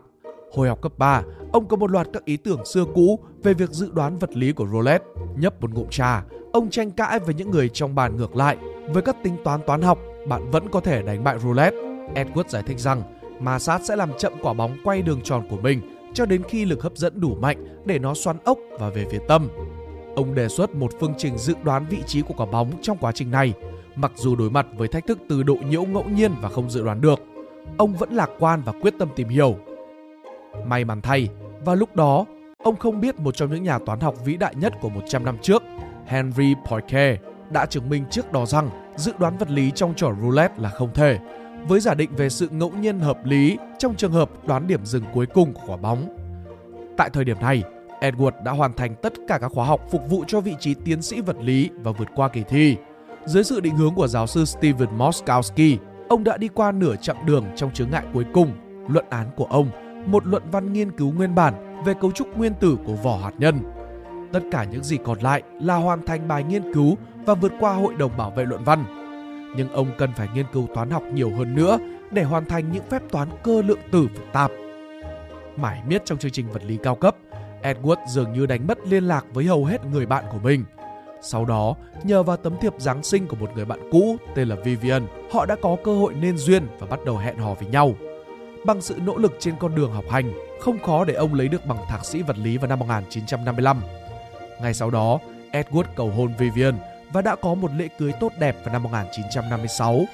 Hồi 0.53 0.69
học 0.69 0.83
cấp 0.83 0.93
3, 0.99 1.23
ông 1.53 1.69
có 1.69 1.77
một 1.77 1.91
loạt 1.91 2.07
các 2.13 2.25
ý 2.25 2.37
tưởng 2.37 2.65
xưa 2.65 2.85
cũ 2.95 3.19
về 3.43 3.55
việc 3.55 3.71
dự 3.71 3.91
đoán 3.93 4.19
vật 4.19 4.37
lý 4.37 4.53
của 4.53 4.67
roulette. 4.73 5.05
Nhấp 5.39 5.61
một 5.61 5.71
ngụm 5.71 5.89
trà, 5.91 6.25
ông 6.53 6.71
tranh 6.71 6.91
cãi 6.91 7.19
với 7.19 7.35
những 7.35 7.51
người 7.51 7.69
trong 7.69 7.95
bàn 7.95 8.17
ngược 8.17 8.37
lại. 8.37 8.57
Với 8.93 9.03
các 9.03 9.17
tính 9.23 9.37
toán 9.45 9.61
toán 9.67 9.83
học, 9.83 9.99
bạn 10.29 10.51
vẫn 10.51 10.69
có 10.69 10.81
thể 10.81 11.03
đánh 11.03 11.25
bại 11.25 11.39
roulette. 11.39 11.77
Edward 12.15 12.49
giải 12.49 12.63
thích 12.63 12.79
rằng, 12.79 13.03
ma 13.41 13.59
sát 13.59 13.81
sẽ 13.85 13.97
làm 13.97 14.11
chậm 14.19 14.33
quả 14.43 14.53
bóng 14.53 14.77
quay 14.85 15.03
đường 15.03 15.21
tròn 15.25 15.43
của 15.51 15.57
mình 15.57 15.81
cho 16.15 16.27
đến 16.27 16.43
khi 16.49 16.65
lực 16.65 16.83
hấp 16.83 16.97
dẫn 16.97 17.21
đủ 17.21 17.35
mạnh 17.35 17.67
để 17.85 17.99
nó 17.99 18.15
xoắn 18.15 18.37
ốc 18.45 18.59
và 18.79 18.91
về 18.91 19.07
phía 19.11 19.21
tâm. 19.29 19.49
Ông 20.17 20.35
đề 20.35 20.49
xuất 20.49 20.75
một 20.75 20.91
phương 21.01 21.15
trình 21.19 21.39
dự 21.39 21.55
đoán 21.63 21.87
vị 21.91 21.99
trí 22.07 22.23
của 22.23 22.35
quả 22.37 22.47
bóng 22.47 22.71
trong 22.83 22.99
quá 22.99 23.13
trình 23.13 23.31
này, 23.31 23.53
mặc 23.97 24.13
dù 24.15 24.37
đối 24.37 24.51
mặt 24.51 24.67
với 24.77 24.89
thách 24.89 25.07
thức 25.07 25.19
từ 25.29 25.43
độ 25.43 25.57
nhiễu 25.69 25.85
ngẫu 25.85 26.05
nhiên 26.05 26.33
và 26.41 26.49
không 26.49 26.71
dự 26.71 26.85
đoán 26.85 27.01
được. 27.01 27.21
Ông 27.77 27.95
vẫn 27.95 28.13
lạc 28.13 28.31
quan 28.39 28.63
và 28.65 28.73
quyết 28.83 28.95
tâm 28.99 29.09
tìm 29.17 29.29
hiểu. 29.29 29.57
May 30.67 30.85
mắn 30.85 31.01
thay, 31.01 31.29
vào 31.65 31.77
lúc 31.77 31.97
đó, 31.97 32.25
ông 32.63 32.77
không 32.77 33.01
biết 33.01 33.21
một 33.21 33.37
trong 33.37 33.51
những 33.51 33.63
nhà 33.63 33.79
toán 33.79 34.01
học 34.01 34.15
vĩ 34.25 34.37
đại 34.37 34.55
nhất 34.55 34.73
của 34.81 34.89
100 34.89 35.25
năm 35.25 35.37
trước, 35.43 35.63
Henry 36.07 36.55
Poincaré, 36.67 37.19
đã 37.51 37.67
chứng 37.67 37.91
minh 37.91 38.05
trước 38.11 38.33
đó 38.33 38.47
rằng 38.47 38.71
dự 38.99 39.13
đoán 39.19 39.39
vật 39.39 39.51
lý 39.51 39.71
trong 39.75 39.95
trò 39.95 40.13
roulette 40.23 40.55
là 40.59 40.69
không 40.69 40.95
thể, 40.95 41.19
với 41.69 41.81
giả 41.81 41.95
định 41.95 42.11
về 42.17 42.29
sự 42.29 42.49
ngẫu 42.51 42.71
nhiên 42.71 43.01
hợp 43.01 43.25
lý 43.25 43.59
trong 43.79 43.95
trường 43.95 44.13
hợp 44.13 44.31
đoán 44.47 44.67
điểm 44.67 44.85
dừng 44.85 45.05
cuối 45.15 45.27
cùng 45.27 45.53
của 45.55 45.61
quả 45.67 45.77
bóng. 45.77 46.17
Tại 46.97 47.11
thời 47.11 47.25
điểm 47.25 47.37
này, 47.41 47.63
Edward 48.01 48.43
đã 48.45 48.53
hoàn 48.53 48.73
thành 48.73 48.95
tất 49.03 49.13
cả 49.29 49.39
các 49.39 49.53
khóa 49.55 49.67
học 49.67 49.81
phục 49.91 50.03
vụ 50.11 50.25
cho 50.27 50.41
vị 50.41 50.55
trí 50.61 50.75
tiến 50.75 51.03
sĩ 51.03 51.21
vật 51.21 51.37
lý 51.41 51.71
và 51.83 51.93
vượt 51.93 52.09
qua 52.15 52.29
kỳ 52.29 52.43
thi. 52.49 52.77
Dưới 53.27 53.45
sự 53.45 53.61
định 53.61 53.77
hướng 53.77 53.95
của 53.95 54.09
giáo 54.09 54.27
sư 54.27 54.45
Steven 54.45 54.99
Moskowski, 54.99 55.77
ông 56.09 56.25
đã 56.25 56.37
đi 56.37 56.49
qua 56.49 56.73
nửa 56.73 56.97
chặng 56.97 57.27
đường 57.27 57.45
trong 57.57 57.73
chướng 57.73 57.91
ngại 57.91 58.05
cuối 58.13 58.25
cùng, 58.33 58.53
luận 58.89 59.05
án 59.11 59.27
của 59.37 59.45
ông, 59.45 59.71
một 60.07 60.27
luận 60.27 60.43
văn 60.53 60.73
nghiên 60.73 60.91
cứu 60.91 61.13
nguyên 61.13 61.35
bản 61.35 61.83
về 61.85 61.95
cấu 62.01 62.13
trúc 62.13 62.37
nguyên 62.37 62.55
tử 62.55 62.77
của 62.87 62.95
vỏ 62.95 63.17
hạt 63.17 63.33
nhân. 63.39 63.78
Tất 64.33 64.41
cả 64.51 64.65
những 64.65 64.85
gì 64.85 64.99
còn 65.05 65.19
lại 65.21 65.43
là 65.61 65.75
hoàn 65.75 66.07
thành 66.07 66.29
bài 66.29 66.45
nghiên 66.45 66.75
cứu 66.75 66.97
và 67.27 67.35
vượt 67.35 67.53
qua 67.61 67.73
hội 67.73 67.95
đồng 67.95 68.17
bảo 68.17 68.31
vệ 68.31 68.45
luận 68.45 68.65
văn. 68.65 68.85
nhưng 69.57 69.73
ông 69.73 69.91
cần 69.99 70.11
phải 70.17 70.29
nghiên 70.35 70.47
cứu 70.53 70.69
toán 70.75 70.91
học 70.91 71.03
nhiều 71.13 71.31
hơn 71.37 71.55
nữa 71.55 71.79
để 72.11 72.23
hoàn 72.23 72.45
thành 72.45 72.73
những 72.73 72.85
phép 72.91 73.03
toán 73.11 73.29
cơ 73.43 73.63
lượng 73.63 73.79
tử 73.93 74.09
phức 74.15 74.25
tạp. 74.33 74.51
Mãi 75.57 75.83
miết 75.89 76.03
trong 76.05 76.19
chương 76.19 76.31
trình 76.31 76.49
vật 76.53 76.65
lý 76.65 76.79
cao 76.83 76.95
cấp, 76.95 77.17
Edward 77.63 78.07
dường 78.09 78.33
như 78.33 78.47
đánh 78.47 78.67
mất 78.67 78.79
liên 78.89 79.05
lạc 79.05 79.25
với 79.33 79.45
hầu 79.45 79.65
hết 79.65 79.85
người 79.85 80.07
bạn 80.07 80.25
của 80.33 80.39
mình. 80.43 80.65
Sau 81.23 81.45
đó, 81.45 81.75
nhờ 82.03 82.23
vào 82.23 82.37
tấm 82.37 82.57
thiệp 82.61 82.73
Giáng 82.79 83.03
sinh 83.03 83.27
của 83.27 83.37
một 83.37 83.51
người 83.55 83.65
bạn 83.65 83.91
cũ 83.93 84.17
tên 84.35 84.49
là 84.49 84.57
Vivian, 84.65 85.07
họ 85.33 85.47
đã 85.47 85.57
có 85.63 85.77
cơ 85.85 85.95
hội 85.95 86.15
nên 86.15 86.39
duyên 86.39 86.67
và 86.79 86.87
bắt 86.87 87.01
đầu 87.05 87.17
hẹn 87.17 87.39
hò 87.39 87.55
với 87.55 87.69
nhau. 87.69 87.95
Bằng 88.65 88.81
sự 88.81 88.95
nỗ 89.07 89.17
lực 89.17 89.37
trên 89.39 89.55
con 89.61 89.75
đường 89.75 89.93
học 89.93 90.05
hành, 90.11 90.33
không 90.61 90.79
khó 90.79 91.05
để 91.05 91.15
ông 91.15 91.35
lấy 91.35 91.49
được 91.49 91.67
bằng 91.67 91.79
thạc 91.89 92.05
sĩ 92.05 92.23
vật 92.23 92.39
lý 92.39 92.57
vào 92.57 92.69
năm 92.69 92.79
1955. 92.79 93.81
Ngay 94.63 94.75
sau 94.75 94.91
đó, 94.91 95.19
Edward 95.53 95.85
cầu 95.97 96.11
hôn 96.11 96.33
Vivian 96.39 96.75
và 97.13 97.23
đã 97.23 97.37
có 97.37 97.55
một 97.55 97.71
lễ 97.77 97.89
cưới 97.99 98.13
tốt 98.21 98.33
đẹp 98.39 98.57
vào 98.65 98.73
năm 98.73 98.83
1956. 98.83 100.05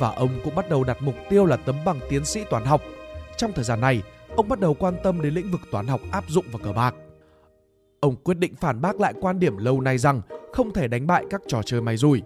Và 0.00 0.10
ông 0.10 0.30
cũng 0.44 0.54
bắt 0.54 0.68
đầu 0.68 0.84
đặt 0.84 0.96
mục 1.00 1.14
tiêu 1.30 1.46
là 1.46 1.56
tấm 1.56 1.76
bằng 1.84 2.00
tiến 2.10 2.24
sĩ 2.24 2.44
toán 2.50 2.64
học. 2.64 2.82
Trong 3.36 3.52
thời 3.52 3.64
gian 3.64 3.80
này, 3.80 4.02
ông 4.36 4.48
bắt 4.48 4.60
đầu 4.60 4.74
quan 4.74 4.94
tâm 5.02 5.22
đến 5.22 5.34
lĩnh 5.34 5.50
vực 5.50 5.60
toán 5.70 5.86
học 5.86 6.00
áp 6.10 6.24
dụng 6.28 6.44
vào 6.52 6.60
cờ 6.64 6.72
bạc. 6.72 6.94
Ông 8.00 8.16
quyết 8.16 8.38
định 8.38 8.56
phản 8.56 8.80
bác 8.80 9.00
lại 9.00 9.14
quan 9.20 9.38
điểm 9.38 9.56
lâu 9.56 9.80
nay 9.80 9.98
rằng 9.98 10.20
không 10.52 10.72
thể 10.72 10.88
đánh 10.88 11.06
bại 11.06 11.24
các 11.30 11.40
trò 11.46 11.62
chơi 11.62 11.80
may 11.80 11.96
rủi. 11.96 12.22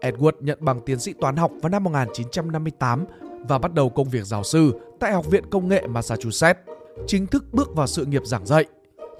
Edward 0.00 0.32
nhận 0.40 0.58
bằng 0.60 0.80
tiến 0.80 0.98
sĩ 0.98 1.12
toán 1.20 1.36
học 1.36 1.50
vào 1.62 1.70
năm 1.70 1.84
1958 1.84 3.04
và 3.48 3.58
bắt 3.58 3.74
đầu 3.74 3.88
công 3.88 4.08
việc 4.08 4.24
giáo 4.24 4.42
sư 4.42 4.72
tại 5.00 5.12
Học 5.12 5.26
viện 5.30 5.44
Công 5.50 5.68
nghệ 5.68 5.86
Massachusetts, 5.86 6.60
chính 7.06 7.26
thức 7.26 7.44
bước 7.52 7.74
vào 7.74 7.86
sự 7.86 8.04
nghiệp 8.04 8.22
giảng 8.26 8.46
dạy. 8.46 8.64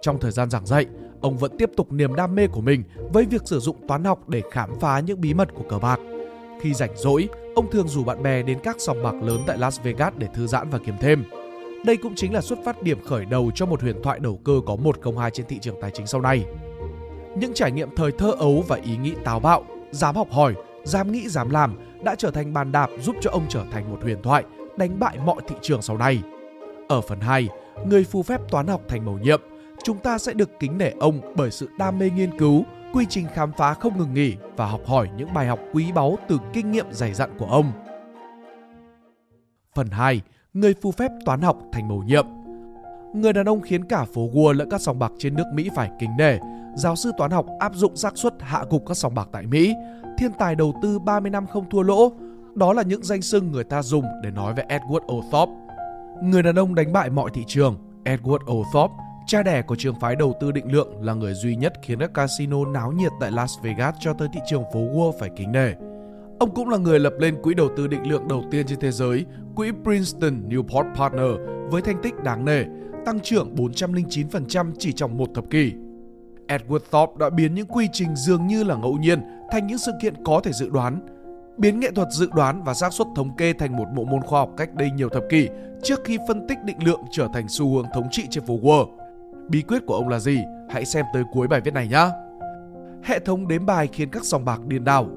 Trong 0.02 0.18
thời 0.20 0.32
gian 0.32 0.50
giảng 0.50 0.66
dạy, 0.66 0.86
ông 1.20 1.36
vẫn 1.36 1.56
tiếp 1.58 1.70
tục 1.76 1.92
niềm 1.92 2.14
đam 2.14 2.34
mê 2.34 2.46
của 2.46 2.60
mình 2.60 2.82
với 3.12 3.24
việc 3.24 3.42
sử 3.44 3.60
dụng 3.60 3.76
toán 3.88 4.04
học 4.04 4.28
để 4.28 4.42
khám 4.50 4.70
phá 4.80 5.00
những 5.00 5.20
bí 5.20 5.34
mật 5.34 5.48
của 5.54 5.64
cờ 5.68 5.78
bạc. 5.78 6.00
Khi 6.60 6.74
rảnh 6.74 6.96
rỗi, 6.96 7.28
ông 7.54 7.70
thường 7.70 7.88
rủ 7.88 8.04
bạn 8.04 8.22
bè 8.22 8.42
đến 8.42 8.58
các 8.62 8.76
sòng 8.78 9.02
bạc 9.02 9.14
lớn 9.22 9.40
tại 9.46 9.58
Las 9.58 9.80
Vegas 9.82 10.14
để 10.18 10.26
thư 10.34 10.46
giãn 10.46 10.70
và 10.70 10.78
kiếm 10.78 10.94
thêm. 11.00 11.24
Đây 11.84 11.96
cũng 11.96 12.12
chính 12.16 12.34
là 12.34 12.40
xuất 12.40 12.58
phát 12.64 12.82
điểm 12.82 13.04
khởi 13.04 13.24
đầu 13.24 13.50
cho 13.54 13.66
một 13.66 13.82
huyền 13.82 14.02
thoại 14.02 14.18
đầu 14.18 14.40
cơ 14.44 14.60
có 14.66 14.76
một 14.76 15.00
công 15.02 15.18
hai 15.18 15.30
trên 15.30 15.46
thị 15.46 15.58
trường 15.58 15.80
tài 15.80 15.90
chính 15.90 16.06
sau 16.06 16.20
này. 16.20 16.44
Những 17.36 17.54
trải 17.54 17.72
nghiệm 17.72 17.96
thời 17.96 18.12
thơ 18.12 18.32
ấu 18.38 18.64
và 18.68 18.76
ý 18.76 18.96
nghĩ 18.96 19.14
táo 19.24 19.40
bạo, 19.40 19.64
dám 19.90 20.16
học 20.16 20.30
hỏi, 20.30 20.54
dám 20.84 21.12
nghĩ 21.12 21.28
dám 21.28 21.50
làm 21.50 21.78
đã 22.04 22.14
trở 22.14 22.30
thành 22.30 22.52
bàn 22.52 22.72
đạp 22.72 22.90
giúp 23.00 23.16
cho 23.20 23.30
ông 23.30 23.44
trở 23.48 23.64
thành 23.72 23.90
một 23.90 23.98
huyền 24.02 24.22
thoại, 24.22 24.44
đánh 24.76 24.98
bại 24.98 25.18
mọi 25.24 25.36
thị 25.48 25.54
trường 25.62 25.82
sau 25.82 25.96
này. 25.96 26.22
Ở 26.88 27.00
phần 27.00 27.20
2, 27.20 27.48
người 27.86 28.04
phù 28.04 28.22
phép 28.22 28.40
toán 28.50 28.66
học 28.66 28.80
thành 28.88 29.04
mầu 29.04 29.18
nhiệm, 29.18 29.40
chúng 29.84 29.98
ta 29.98 30.18
sẽ 30.18 30.32
được 30.32 30.50
kính 30.60 30.78
nể 30.78 30.90
ông 31.00 31.20
bởi 31.36 31.50
sự 31.50 31.68
đam 31.78 31.98
mê 31.98 32.10
nghiên 32.10 32.38
cứu, 32.38 32.64
quy 32.92 33.06
trình 33.08 33.26
khám 33.34 33.52
phá 33.52 33.74
không 33.74 33.98
ngừng 33.98 34.14
nghỉ 34.14 34.36
và 34.56 34.66
học 34.66 34.80
hỏi 34.86 35.08
những 35.16 35.34
bài 35.34 35.46
học 35.46 35.58
quý 35.72 35.92
báu 35.92 36.18
từ 36.28 36.38
kinh 36.52 36.70
nghiệm 36.70 36.86
dày 36.90 37.14
dặn 37.14 37.30
của 37.38 37.46
ông. 37.46 37.72
Phần 39.74 39.88
2, 39.90 40.20
người 40.52 40.74
phù 40.82 40.92
phép 40.92 41.10
toán 41.24 41.40
học 41.40 41.58
thành 41.72 41.88
mầu 41.88 42.02
nhiệm. 42.02 42.26
Người 43.14 43.32
đàn 43.32 43.48
ông 43.48 43.60
khiến 43.60 43.84
cả 43.84 44.04
phố 44.04 44.28
Wall 44.28 44.52
lẫn 44.52 44.70
các 44.70 44.80
sòng 44.80 44.98
bạc 44.98 45.12
trên 45.18 45.34
nước 45.34 45.44
Mỹ 45.54 45.70
phải 45.74 45.90
kính 45.98 46.10
nể. 46.18 46.38
Giáo 46.74 46.96
sư 46.96 47.12
toán 47.18 47.30
học 47.30 47.46
áp 47.60 47.74
dụng 47.74 47.96
xác 47.96 48.18
suất 48.18 48.34
hạ 48.40 48.64
gục 48.70 48.86
các 48.86 48.96
sòng 48.96 49.14
bạc 49.14 49.28
tại 49.32 49.46
Mỹ. 49.46 49.74
Thiên 50.18 50.32
tài 50.38 50.54
đầu 50.54 50.74
tư 50.82 50.98
30 50.98 51.30
năm 51.30 51.46
không 51.46 51.70
thua 51.70 51.82
lỗ. 51.82 52.12
Đó 52.54 52.72
là 52.72 52.82
những 52.82 53.02
danh 53.02 53.22
xưng 53.22 53.52
người 53.52 53.64
ta 53.64 53.82
dùng 53.82 54.04
để 54.22 54.30
nói 54.30 54.54
về 54.54 54.64
Edward 54.68 55.16
Othorpe. 55.16 55.52
Người 56.22 56.42
đàn 56.42 56.58
ông 56.58 56.74
đánh 56.74 56.92
bại 56.92 57.10
mọi 57.10 57.30
thị 57.34 57.44
trường, 57.46 57.76
Edward 58.04 58.60
Othorpe, 58.60 58.94
cha 59.30 59.42
đẻ 59.42 59.62
của 59.62 59.76
trường 59.76 60.00
phái 60.00 60.16
đầu 60.16 60.34
tư 60.40 60.52
định 60.52 60.72
lượng 60.72 61.02
là 61.02 61.14
người 61.14 61.34
duy 61.34 61.56
nhất 61.56 61.72
khiến 61.82 61.98
các 61.98 62.14
casino 62.14 62.64
náo 62.64 62.92
nhiệt 62.92 63.12
tại 63.20 63.30
Las 63.30 63.52
Vegas 63.62 63.94
cho 64.00 64.12
tới 64.12 64.28
thị 64.32 64.40
trường 64.50 64.62
phố 64.72 64.80
Wall 64.80 65.12
phải 65.12 65.30
kính 65.36 65.52
nể. 65.52 65.72
Ông 66.38 66.54
cũng 66.54 66.68
là 66.68 66.76
người 66.76 66.98
lập 66.98 67.12
lên 67.18 67.42
quỹ 67.42 67.54
đầu 67.54 67.68
tư 67.76 67.86
định 67.86 68.08
lượng 68.08 68.28
đầu 68.28 68.44
tiên 68.50 68.66
trên 68.66 68.80
thế 68.80 68.90
giới, 68.90 69.24
quỹ 69.56 69.70
Princeton 69.82 70.48
Newport 70.48 70.94
Partner 70.94 71.30
với 71.70 71.82
thành 71.82 72.02
tích 72.02 72.14
đáng 72.24 72.44
nể, 72.44 72.64
tăng 73.06 73.20
trưởng 73.20 73.54
409% 73.54 74.72
chỉ 74.78 74.92
trong 74.92 75.18
một 75.18 75.28
thập 75.34 75.50
kỷ. 75.50 75.72
Edward 76.48 76.80
Thorpe 76.90 77.12
đã 77.18 77.30
biến 77.30 77.54
những 77.54 77.66
quy 77.66 77.88
trình 77.92 78.16
dường 78.16 78.46
như 78.46 78.64
là 78.64 78.76
ngẫu 78.76 78.92
nhiên 78.92 79.20
thành 79.50 79.66
những 79.66 79.78
sự 79.78 79.92
kiện 80.02 80.14
có 80.24 80.40
thể 80.44 80.52
dự 80.52 80.70
đoán, 80.70 81.00
biến 81.58 81.80
nghệ 81.80 81.90
thuật 81.90 82.08
dự 82.10 82.28
đoán 82.34 82.62
và 82.64 82.74
xác 82.74 82.92
suất 82.92 83.06
thống 83.16 83.36
kê 83.36 83.52
thành 83.52 83.76
một 83.76 83.86
bộ 83.94 84.04
môn 84.04 84.22
khoa 84.22 84.40
học 84.40 84.50
cách 84.56 84.74
đây 84.74 84.90
nhiều 84.90 85.08
thập 85.08 85.22
kỷ 85.30 85.48
trước 85.82 86.00
khi 86.04 86.18
phân 86.28 86.46
tích 86.48 86.58
định 86.64 86.84
lượng 86.84 87.00
trở 87.10 87.28
thành 87.34 87.48
xu 87.48 87.74
hướng 87.74 87.86
thống 87.94 88.08
trị 88.10 88.22
trên 88.30 88.44
phố 88.46 88.54
Wall. 88.54 88.99
Bí 89.50 89.62
quyết 89.62 89.86
của 89.86 89.94
ông 89.94 90.08
là 90.08 90.18
gì? 90.18 90.38
Hãy 90.68 90.84
xem 90.84 91.06
tới 91.12 91.22
cuối 91.32 91.48
bài 91.48 91.60
viết 91.60 91.74
này 91.74 91.88
nhé. 91.88 92.08
Hệ 93.02 93.18
thống 93.18 93.48
đếm 93.48 93.66
bài 93.66 93.88
khiến 93.92 94.10
các 94.10 94.24
sòng 94.24 94.44
bạc 94.44 94.60
điên 94.66 94.84
đảo. 94.84 95.08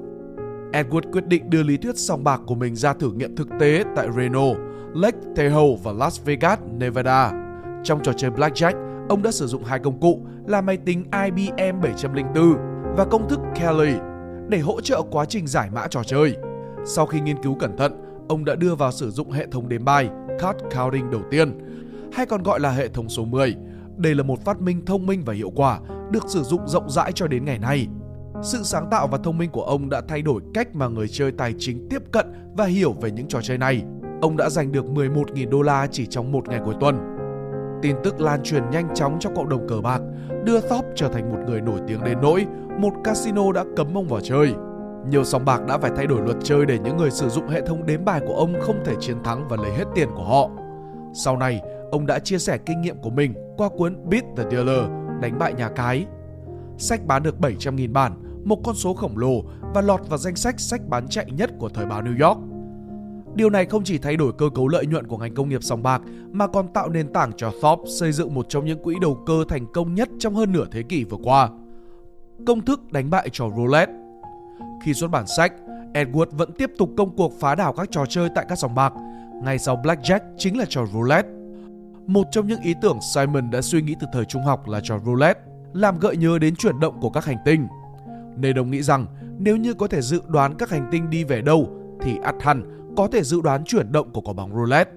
Edward 0.72 1.12
quyết 1.12 1.26
định 1.26 1.50
đưa 1.50 1.62
lý 1.62 1.76
thuyết 1.76 1.98
sòng 1.98 2.24
bạc 2.24 2.40
của 2.46 2.54
mình 2.54 2.76
ra 2.76 2.92
thử 2.92 3.12
nghiệm 3.12 3.36
thực 3.36 3.48
tế 3.60 3.84
tại 3.96 4.08
Reno, 4.16 4.46
Lake 4.94 5.18
Tahoe 5.36 5.76
và 5.82 5.92
Las 5.92 6.24
Vegas, 6.24 6.58
Nevada. 6.78 7.32
Trong 7.84 8.02
trò 8.02 8.12
chơi 8.12 8.30
Blackjack, 8.30 9.06
ông 9.08 9.22
đã 9.22 9.30
sử 9.30 9.46
dụng 9.46 9.64
hai 9.64 9.78
công 9.78 10.00
cụ 10.00 10.26
là 10.46 10.60
máy 10.60 10.76
tính 10.76 11.04
IBM 11.24 11.80
704 11.82 12.56
và 12.96 13.04
công 13.04 13.28
thức 13.28 13.40
Kelly 13.54 13.94
để 14.48 14.58
hỗ 14.58 14.80
trợ 14.80 15.02
quá 15.10 15.24
trình 15.24 15.46
giải 15.46 15.70
mã 15.74 15.86
trò 15.90 16.02
chơi. 16.04 16.36
Sau 16.84 17.06
khi 17.06 17.20
nghiên 17.20 17.42
cứu 17.42 17.54
cẩn 17.54 17.76
thận, 17.76 17.92
ông 18.28 18.44
đã 18.44 18.54
đưa 18.54 18.74
vào 18.74 18.92
sử 18.92 19.10
dụng 19.10 19.30
hệ 19.30 19.46
thống 19.46 19.68
đếm 19.68 19.84
bài 19.84 20.08
card 20.40 20.58
counting 20.76 21.10
đầu 21.10 21.22
tiên, 21.30 21.58
hay 22.12 22.26
còn 22.26 22.42
gọi 22.42 22.60
là 22.60 22.70
hệ 22.70 22.88
thống 22.88 23.08
số 23.08 23.24
10. 23.24 23.56
Đây 23.96 24.14
là 24.14 24.22
một 24.22 24.44
phát 24.44 24.60
minh 24.60 24.84
thông 24.84 25.06
minh 25.06 25.22
và 25.24 25.34
hiệu 25.34 25.50
quả, 25.56 25.80
được 26.10 26.28
sử 26.28 26.42
dụng 26.42 26.68
rộng 26.68 26.90
rãi 26.90 27.12
cho 27.12 27.26
đến 27.26 27.44
ngày 27.44 27.58
nay. 27.58 27.88
Sự 28.42 28.62
sáng 28.62 28.88
tạo 28.90 29.06
và 29.06 29.18
thông 29.18 29.38
minh 29.38 29.50
của 29.50 29.62
ông 29.62 29.90
đã 29.90 30.02
thay 30.08 30.22
đổi 30.22 30.40
cách 30.54 30.74
mà 30.74 30.88
người 30.88 31.08
chơi 31.08 31.32
tài 31.32 31.54
chính 31.58 31.88
tiếp 31.90 32.02
cận 32.12 32.26
và 32.56 32.64
hiểu 32.64 32.92
về 32.92 33.10
những 33.10 33.28
trò 33.28 33.40
chơi 33.42 33.58
này. 33.58 33.82
Ông 34.22 34.36
đã 34.36 34.50
giành 34.50 34.72
được 34.72 34.84
11.000 34.84 35.50
đô 35.50 35.62
la 35.62 35.86
chỉ 35.90 36.06
trong 36.06 36.32
một 36.32 36.48
ngày 36.48 36.60
cuối 36.64 36.74
tuần. 36.80 36.98
Tin 37.82 37.96
tức 38.04 38.20
lan 38.20 38.42
truyền 38.42 38.70
nhanh 38.70 38.94
chóng 38.94 39.16
trong 39.20 39.36
cộng 39.36 39.48
đồng 39.48 39.68
cờ 39.68 39.80
bạc, 39.80 40.00
đưa 40.44 40.60
Thorpe 40.60 40.88
trở 40.96 41.08
thành 41.08 41.32
một 41.32 41.38
người 41.46 41.60
nổi 41.60 41.80
tiếng 41.88 42.04
đến 42.04 42.18
nỗi 42.22 42.46
một 42.78 42.92
casino 43.04 43.52
đã 43.52 43.64
cấm 43.76 43.98
ông 43.98 44.08
vào 44.08 44.20
chơi. 44.20 44.54
Nhiều 45.10 45.24
sòng 45.24 45.44
bạc 45.44 45.60
đã 45.68 45.78
phải 45.78 45.90
thay 45.96 46.06
đổi 46.06 46.22
luật 46.22 46.36
chơi 46.42 46.66
để 46.66 46.78
những 46.78 46.96
người 46.96 47.10
sử 47.10 47.28
dụng 47.28 47.48
hệ 47.48 47.60
thống 47.60 47.86
đếm 47.86 48.04
bài 48.04 48.20
của 48.26 48.34
ông 48.34 48.54
không 48.60 48.84
thể 48.84 48.94
chiến 49.00 49.22
thắng 49.24 49.48
và 49.48 49.56
lấy 49.56 49.72
hết 49.72 49.84
tiền 49.94 50.08
của 50.16 50.24
họ. 50.24 50.50
Sau 51.14 51.36
này, 51.36 51.60
ông 51.90 52.06
đã 52.06 52.18
chia 52.18 52.38
sẻ 52.38 52.58
kinh 52.66 52.80
nghiệm 52.80 52.96
của 52.96 53.10
mình 53.10 53.34
qua 53.56 53.68
cuốn 53.68 53.96
Beat 54.10 54.24
the 54.36 54.44
Dealer, 54.50 54.90
đánh 55.20 55.38
bại 55.38 55.54
nhà 55.54 55.68
cái. 55.68 56.06
Sách 56.78 57.06
bán 57.06 57.22
được 57.22 57.34
700.000 57.40 57.92
bản, 57.92 58.12
một 58.44 58.58
con 58.64 58.74
số 58.74 58.94
khổng 58.94 59.18
lồ 59.18 59.42
và 59.74 59.80
lọt 59.80 60.08
vào 60.08 60.18
danh 60.18 60.36
sách 60.36 60.60
sách 60.60 60.80
bán 60.88 61.08
chạy 61.08 61.26
nhất 61.30 61.50
của 61.58 61.68
thời 61.68 61.86
báo 61.86 62.02
New 62.02 62.28
York. 62.28 62.38
Điều 63.34 63.50
này 63.50 63.66
không 63.66 63.84
chỉ 63.84 63.98
thay 63.98 64.16
đổi 64.16 64.32
cơ 64.38 64.48
cấu 64.54 64.68
lợi 64.68 64.86
nhuận 64.86 65.06
của 65.06 65.18
ngành 65.18 65.34
công 65.34 65.48
nghiệp 65.48 65.62
sòng 65.62 65.82
bạc 65.82 66.02
mà 66.32 66.46
còn 66.46 66.68
tạo 66.68 66.88
nền 66.88 67.12
tảng 67.12 67.32
cho 67.36 67.50
Thorpe 67.62 67.90
xây 68.00 68.12
dựng 68.12 68.34
một 68.34 68.46
trong 68.48 68.64
những 68.64 68.82
quỹ 68.82 68.94
đầu 69.00 69.18
cơ 69.26 69.44
thành 69.48 69.66
công 69.72 69.94
nhất 69.94 70.08
trong 70.18 70.34
hơn 70.34 70.52
nửa 70.52 70.64
thế 70.70 70.82
kỷ 70.82 71.04
vừa 71.04 71.18
qua. 71.24 71.50
Công 72.46 72.64
thức 72.64 72.92
đánh 72.92 73.10
bại 73.10 73.28
trò 73.32 73.44
roulette 73.56 73.92
Khi 74.84 74.94
xuất 74.94 75.10
bản 75.10 75.26
sách, 75.26 75.52
Edward 75.94 76.26
vẫn 76.30 76.52
tiếp 76.52 76.70
tục 76.78 76.90
công 76.96 77.16
cuộc 77.16 77.32
phá 77.40 77.54
đảo 77.54 77.72
các 77.72 77.88
trò 77.90 78.06
chơi 78.06 78.28
tại 78.34 78.46
các 78.48 78.58
sòng 78.58 78.74
bạc. 78.74 78.92
Ngay 79.42 79.58
sau 79.58 79.76
Blackjack 79.76 80.20
chính 80.38 80.58
là 80.58 80.64
trò 80.68 80.86
roulette. 80.92 81.33
Một 82.06 82.26
trong 82.30 82.46
những 82.46 82.60
ý 82.60 82.74
tưởng 82.82 82.98
Simon 83.14 83.50
đã 83.50 83.60
suy 83.62 83.82
nghĩ 83.82 83.94
từ 84.00 84.06
thời 84.12 84.24
trung 84.24 84.42
học 84.42 84.68
là 84.68 84.80
trò 84.82 84.98
roulette, 85.06 85.40
làm 85.72 85.98
gợi 85.98 86.16
nhớ 86.16 86.38
đến 86.38 86.56
chuyển 86.56 86.80
động 86.80 87.00
của 87.00 87.10
các 87.10 87.24
hành 87.24 87.36
tinh. 87.44 87.66
Nên 88.36 88.58
ông 88.58 88.70
nghĩ 88.70 88.82
rằng 88.82 89.06
nếu 89.38 89.56
như 89.56 89.74
có 89.74 89.86
thể 89.86 90.02
dự 90.02 90.20
đoán 90.28 90.54
các 90.58 90.70
hành 90.70 90.88
tinh 90.90 91.10
đi 91.10 91.24
về 91.24 91.40
đâu 91.40 91.68
thì 92.00 92.18
ắt 92.22 92.34
hẳn 92.40 92.62
có 92.96 93.08
thể 93.12 93.22
dự 93.22 93.40
đoán 93.40 93.64
chuyển 93.64 93.92
động 93.92 94.10
của 94.12 94.20
quả 94.20 94.34
bóng 94.34 94.54
roulette. 94.54 94.90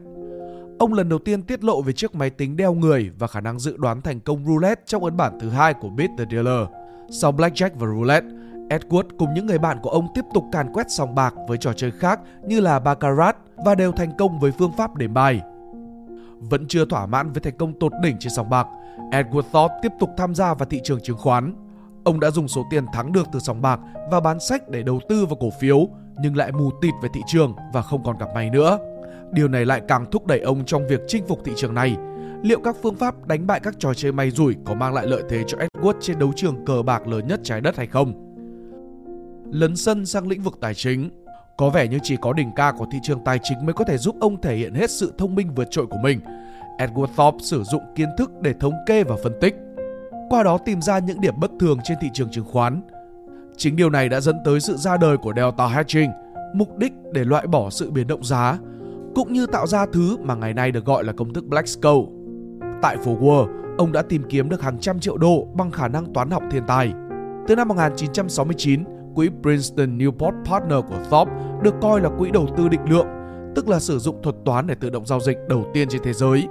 Ông 0.79 0.93
lần 0.93 1.09
đầu 1.09 1.19
tiên 1.19 1.43
tiết 1.43 1.63
lộ 1.63 1.81
về 1.81 1.93
chiếc 1.93 2.15
máy 2.15 2.29
tính 2.29 2.57
đeo 2.57 2.73
người 2.73 3.11
và 3.19 3.27
khả 3.27 3.41
năng 3.41 3.59
dự 3.59 3.77
đoán 3.77 4.01
thành 4.01 4.19
công 4.19 4.45
roulette 4.45 4.81
trong 4.85 5.03
ấn 5.03 5.17
bản 5.17 5.39
thứ 5.41 5.49
hai 5.49 5.73
của 5.73 5.89
Beat 5.89 6.09
the 6.17 6.25
Dealer. 6.31 6.67
Sau 7.09 7.31
Blackjack 7.31 7.69
và 7.75 7.87
Roulette, 7.87 8.27
Edward 8.69 9.03
cùng 9.17 9.33
những 9.33 9.45
người 9.45 9.59
bạn 9.59 9.77
của 9.81 9.89
ông 9.89 10.07
tiếp 10.15 10.25
tục 10.33 10.43
càn 10.51 10.73
quét 10.73 10.91
sòng 10.91 11.15
bạc 11.15 11.33
với 11.47 11.57
trò 11.57 11.73
chơi 11.73 11.91
khác 11.91 12.19
như 12.43 12.59
là 12.59 12.79
Baccarat 12.79 13.37
và 13.65 13.75
đều 13.75 13.91
thành 13.91 14.11
công 14.17 14.39
với 14.39 14.51
phương 14.51 14.71
pháp 14.77 14.95
đếm 14.95 15.13
bài. 15.13 15.41
Vẫn 16.39 16.67
chưa 16.67 16.85
thỏa 16.85 17.05
mãn 17.05 17.31
với 17.31 17.41
thành 17.41 17.57
công 17.57 17.79
tột 17.79 17.91
đỉnh 18.03 18.17
trên 18.19 18.33
sòng 18.35 18.49
bạc, 18.49 18.67
Edward 19.11 19.41
Thorpe 19.51 19.75
tiếp 19.81 19.91
tục 19.99 20.09
tham 20.17 20.35
gia 20.35 20.53
vào 20.53 20.69
thị 20.69 20.79
trường 20.83 21.01
chứng 21.01 21.17
khoán. 21.17 21.53
Ông 22.03 22.19
đã 22.19 22.31
dùng 22.31 22.47
số 22.47 22.65
tiền 22.69 22.85
thắng 22.93 23.11
được 23.11 23.27
từ 23.33 23.39
sòng 23.39 23.61
bạc 23.61 23.79
và 24.11 24.19
bán 24.19 24.39
sách 24.39 24.69
để 24.69 24.83
đầu 24.83 24.99
tư 25.09 25.25
vào 25.25 25.37
cổ 25.39 25.49
phiếu, 25.59 25.87
nhưng 26.21 26.35
lại 26.37 26.51
mù 26.51 26.71
tịt 26.81 26.93
về 27.03 27.09
thị 27.13 27.21
trường 27.27 27.53
và 27.73 27.81
không 27.81 28.03
còn 28.03 28.17
gặp 28.17 28.27
may 28.35 28.49
nữa. 28.49 28.79
Điều 29.31 29.47
này 29.47 29.65
lại 29.65 29.81
càng 29.87 30.05
thúc 30.11 30.25
đẩy 30.25 30.39
ông 30.39 30.65
trong 30.65 30.87
việc 30.87 31.01
chinh 31.07 31.27
phục 31.27 31.41
thị 31.45 31.51
trường 31.55 31.73
này. 31.73 31.97
Liệu 32.43 32.59
các 32.63 32.75
phương 32.83 32.95
pháp 32.95 33.27
đánh 33.27 33.47
bại 33.47 33.59
các 33.59 33.79
trò 33.79 33.93
chơi 33.93 34.11
may 34.11 34.31
rủi 34.31 34.55
có 34.65 34.73
mang 34.73 34.93
lại 34.93 35.07
lợi 35.07 35.23
thế 35.29 35.43
cho 35.47 35.57
Edward 35.57 35.93
trên 36.01 36.19
đấu 36.19 36.31
trường 36.35 36.65
cờ 36.65 36.81
bạc 36.81 37.07
lớn 37.07 37.27
nhất 37.27 37.39
trái 37.43 37.61
đất 37.61 37.77
hay 37.77 37.87
không? 37.87 38.13
Lấn 39.51 39.75
sân 39.75 40.05
sang 40.05 40.27
lĩnh 40.27 40.41
vực 40.41 40.57
tài 40.61 40.73
chính 40.73 41.09
có 41.57 41.69
vẻ 41.69 41.87
như 41.87 41.99
chỉ 42.03 42.15
có 42.21 42.33
đỉnh 42.33 42.51
cao 42.55 42.73
của 42.77 42.85
thị 42.91 42.99
trường 43.03 43.23
tài 43.23 43.39
chính 43.43 43.65
mới 43.65 43.73
có 43.73 43.83
thể 43.83 43.97
giúp 43.97 44.15
ông 44.19 44.41
thể 44.41 44.55
hiện 44.55 44.73
hết 44.73 44.91
sự 44.91 45.13
thông 45.17 45.35
minh 45.35 45.55
vượt 45.55 45.67
trội 45.71 45.87
của 45.87 45.97
mình. 46.03 46.19
Edward 46.77 47.07
Thorpe 47.15 47.37
sử 47.41 47.63
dụng 47.63 47.83
kiến 47.95 48.09
thức 48.17 48.31
để 48.41 48.53
thống 48.53 48.73
kê 48.85 49.03
và 49.03 49.15
phân 49.23 49.33
tích, 49.41 49.55
qua 50.29 50.43
đó 50.43 50.57
tìm 50.57 50.81
ra 50.81 50.99
những 50.99 51.21
điểm 51.21 51.33
bất 51.39 51.51
thường 51.59 51.79
trên 51.83 51.97
thị 52.01 52.09
trường 52.13 52.29
chứng 52.31 52.45
khoán. 52.45 52.81
Chính 53.57 53.75
điều 53.75 53.89
này 53.89 54.09
đã 54.09 54.19
dẫn 54.19 54.35
tới 54.45 54.59
sự 54.59 54.77
ra 54.77 54.97
đời 54.97 55.17
của 55.17 55.33
Delta 55.35 55.67
Hedging, 55.67 56.11
mục 56.53 56.77
đích 56.77 56.93
để 57.13 57.23
loại 57.23 57.47
bỏ 57.47 57.69
sự 57.69 57.91
biến 57.91 58.07
động 58.07 58.23
giá, 58.23 58.57
cũng 59.15 59.33
như 59.33 59.45
tạo 59.45 59.67
ra 59.67 59.85
thứ 59.93 60.17
mà 60.17 60.35
ngày 60.35 60.53
nay 60.53 60.71
được 60.71 60.85
gọi 60.85 61.03
là 61.03 61.13
công 61.13 61.33
thức 61.33 61.45
Black-Scholes. 61.49 62.07
Tại 62.81 62.97
phố 62.97 63.17
Wall, 63.19 63.47
ông 63.77 63.91
đã 63.91 64.01
tìm 64.01 64.23
kiếm 64.29 64.49
được 64.49 64.61
hàng 64.61 64.79
trăm 64.79 64.99
triệu 64.99 65.17
đô 65.17 65.47
bằng 65.53 65.71
khả 65.71 65.87
năng 65.87 66.13
toán 66.13 66.29
học 66.29 66.43
thiên 66.51 66.63
tài. 66.67 66.93
Từ 67.47 67.55
năm 67.55 67.67
1969, 67.67 68.83
quỹ 69.17 69.29
Princeton 69.41 69.97
Newport 69.97 70.45
Partner 70.45 70.79
của 70.89 70.99
Thorpe 71.09 71.33
được 71.63 71.75
coi 71.81 72.01
là 72.01 72.09
quỹ 72.17 72.31
đầu 72.31 72.47
tư 72.57 72.67
định 72.67 72.89
lượng, 72.89 73.07
tức 73.55 73.67
là 73.67 73.79
sử 73.79 73.99
dụng 73.99 74.21
thuật 74.23 74.35
toán 74.45 74.67
để 74.67 74.75
tự 74.75 74.89
động 74.89 75.05
giao 75.05 75.19
dịch 75.19 75.37
đầu 75.49 75.65
tiên 75.73 75.87
trên 75.89 76.01
thế 76.03 76.13
giới. 76.13 76.47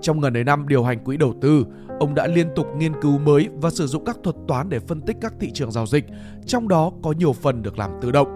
Trong 0.00 0.20
gần 0.20 0.36
ấy 0.36 0.44
năm 0.44 0.68
điều 0.68 0.84
hành 0.84 1.04
quỹ 1.04 1.16
đầu 1.16 1.34
tư, 1.40 1.66
ông 2.00 2.14
đã 2.14 2.26
liên 2.26 2.46
tục 2.56 2.66
nghiên 2.76 2.92
cứu 3.00 3.18
mới 3.18 3.48
và 3.54 3.70
sử 3.70 3.86
dụng 3.86 4.04
các 4.04 4.16
thuật 4.22 4.36
toán 4.48 4.68
để 4.68 4.78
phân 4.78 5.00
tích 5.00 5.16
các 5.20 5.34
thị 5.40 5.50
trường 5.54 5.70
giao 5.70 5.86
dịch, 5.86 6.04
trong 6.46 6.68
đó 6.68 6.92
có 7.02 7.12
nhiều 7.12 7.32
phần 7.32 7.62
được 7.62 7.78
làm 7.78 7.90
tự 8.00 8.10
động. 8.10 8.28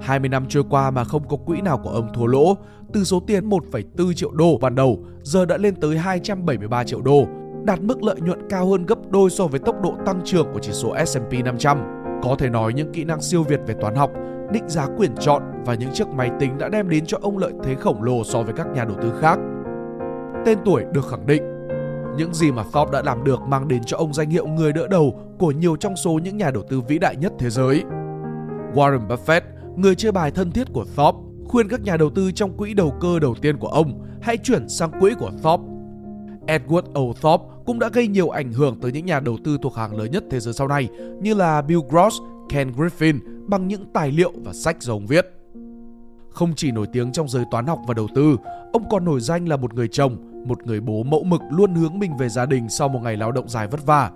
20 0.00 0.28
năm 0.28 0.46
trôi 0.48 0.64
qua 0.70 0.90
mà 0.90 1.04
không 1.04 1.28
có 1.28 1.36
quỹ 1.36 1.60
nào 1.60 1.78
của 1.78 1.90
ông 1.90 2.08
thua 2.14 2.26
lỗ, 2.26 2.56
từ 2.92 3.04
số 3.04 3.20
tiền 3.26 3.48
1,4 3.48 4.12
triệu 4.12 4.30
đô 4.30 4.58
ban 4.58 4.74
đầu 4.74 5.04
giờ 5.22 5.44
đã 5.44 5.56
lên 5.56 5.74
tới 5.74 5.98
273 5.98 6.84
triệu 6.84 7.02
đô, 7.02 7.26
đạt 7.64 7.80
mức 7.80 8.02
lợi 8.02 8.20
nhuận 8.20 8.48
cao 8.50 8.66
hơn 8.66 8.86
gấp 8.86 9.10
đôi 9.10 9.30
so 9.30 9.46
với 9.46 9.60
tốc 9.60 9.76
độ 9.82 9.94
tăng 10.06 10.20
trưởng 10.24 10.46
của 10.52 10.60
chỉ 10.62 10.72
số 10.72 10.94
S&P 11.06 11.44
500. 11.44 12.01
Có 12.22 12.36
thể 12.38 12.50
nói 12.50 12.72
những 12.72 12.92
kỹ 12.92 13.04
năng 13.04 13.22
siêu 13.22 13.42
việt 13.42 13.60
về 13.66 13.74
toán 13.80 13.94
học, 13.94 14.10
định 14.52 14.68
giá 14.68 14.86
quyền 14.96 15.14
chọn 15.20 15.42
và 15.66 15.74
những 15.74 15.90
chiếc 15.94 16.08
máy 16.08 16.30
tính 16.40 16.58
đã 16.58 16.68
đem 16.68 16.88
đến 16.88 17.06
cho 17.06 17.18
ông 17.22 17.38
lợi 17.38 17.52
thế 17.64 17.74
khổng 17.74 18.02
lồ 18.02 18.24
so 18.24 18.42
với 18.42 18.54
các 18.56 18.66
nhà 18.74 18.84
đầu 18.84 18.96
tư 19.02 19.12
khác. 19.20 19.38
Tên 20.46 20.58
tuổi 20.64 20.84
được 20.92 21.08
khẳng 21.10 21.26
định 21.26 21.42
những 22.16 22.34
gì 22.34 22.52
mà 22.52 22.62
Thorpe 22.72 22.92
đã 22.92 23.02
làm 23.04 23.24
được 23.24 23.40
mang 23.40 23.68
đến 23.68 23.82
cho 23.86 23.96
ông 23.96 24.14
danh 24.14 24.30
hiệu 24.30 24.46
người 24.46 24.72
đỡ 24.72 24.88
đầu 24.88 25.20
của 25.38 25.50
nhiều 25.50 25.76
trong 25.76 25.96
số 25.96 26.12
những 26.12 26.36
nhà 26.36 26.50
đầu 26.50 26.62
tư 26.68 26.80
vĩ 26.80 26.98
đại 26.98 27.16
nhất 27.16 27.32
thế 27.38 27.50
giới. 27.50 27.82
Warren 28.74 29.08
Buffett, 29.08 29.40
người 29.76 29.94
chơi 29.94 30.12
bài 30.12 30.30
thân 30.30 30.50
thiết 30.50 30.66
của 30.72 30.84
Thorpe, 30.96 31.18
khuyên 31.48 31.68
các 31.68 31.82
nhà 31.82 31.96
đầu 31.96 32.10
tư 32.10 32.32
trong 32.32 32.56
quỹ 32.56 32.74
đầu 32.74 32.94
cơ 33.00 33.18
đầu 33.18 33.34
tiên 33.42 33.56
của 33.58 33.68
ông 33.68 34.06
hãy 34.22 34.36
chuyển 34.36 34.68
sang 34.68 34.90
quỹ 35.00 35.14
của 35.18 35.30
Thorpe. 35.42 35.71
Edward 36.46 36.92
O. 36.94 37.02
Thorpe 37.20 37.44
cũng 37.66 37.78
đã 37.78 37.88
gây 37.92 38.08
nhiều 38.08 38.28
ảnh 38.28 38.52
hưởng 38.52 38.80
tới 38.80 38.92
những 38.92 39.06
nhà 39.06 39.20
đầu 39.20 39.38
tư 39.44 39.58
thuộc 39.62 39.76
hàng 39.76 39.96
lớn 39.96 40.10
nhất 40.10 40.24
thế 40.30 40.40
giới 40.40 40.54
sau 40.54 40.68
này 40.68 40.88
như 41.20 41.34
là 41.34 41.62
Bill 41.62 41.80
Gross, 41.88 42.16
Ken 42.48 42.72
Griffin 42.72 43.18
bằng 43.46 43.68
những 43.68 43.84
tài 43.92 44.10
liệu 44.10 44.32
và 44.44 44.52
sách 44.52 44.82
do 44.82 44.92
ông 44.92 45.06
viết. 45.06 45.26
Không 46.30 46.52
chỉ 46.56 46.70
nổi 46.70 46.86
tiếng 46.92 47.12
trong 47.12 47.28
giới 47.28 47.44
toán 47.50 47.66
học 47.66 47.78
và 47.86 47.94
đầu 47.94 48.08
tư, 48.14 48.36
ông 48.72 48.88
còn 48.90 49.04
nổi 49.04 49.20
danh 49.20 49.48
là 49.48 49.56
một 49.56 49.74
người 49.74 49.88
chồng, 49.88 50.16
một 50.46 50.66
người 50.66 50.80
bố 50.80 51.02
mẫu 51.02 51.24
mực 51.24 51.40
luôn 51.50 51.74
hướng 51.74 51.98
mình 51.98 52.16
về 52.16 52.28
gia 52.28 52.46
đình 52.46 52.68
sau 52.68 52.88
một 52.88 53.00
ngày 53.02 53.16
lao 53.16 53.32
động 53.32 53.48
dài 53.48 53.66
vất 53.66 53.86
vả. 53.86 54.10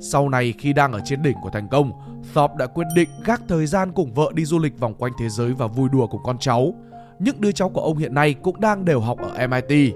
Sau 0.00 0.28
này 0.28 0.54
khi 0.58 0.72
đang 0.72 0.92
ở 0.92 1.00
trên 1.04 1.22
đỉnh 1.22 1.36
của 1.42 1.50
thành 1.50 1.68
công, 1.68 1.92
Thorpe 2.34 2.54
đã 2.58 2.66
quyết 2.66 2.86
định 2.96 3.08
gác 3.24 3.42
thời 3.48 3.66
gian 3.66 3.92
cùng 3.92 4.14
vợ 4.14 4.30
đi 4.34 4.44
du 4.44 4.58
lịch 4.58 4.80
vòng 4.80 4.94
quanh 4.94 5.12
thế 5.18 5.28
giới 5.28 5.52
và 5.52 5.66
vui 5.66 5.88
đùa 5.92 6.06
cùng 6.06 6.20
con 6.24 6.38
cháu. 6.38 6.74
Những 7.18 7.40
đứa 7.40 7.52
cháu 7.52 7.68
của 7.68 7.80
ông 7.80 7.96
hiện 7.96 8.14
nay 8.14 8.34
cũng 8.34 8.60
đang 8.60 8.84
đều 8.84 9.00
học 9.00 9.18
ở 9.18 9.46
MIT. 9.46 9.94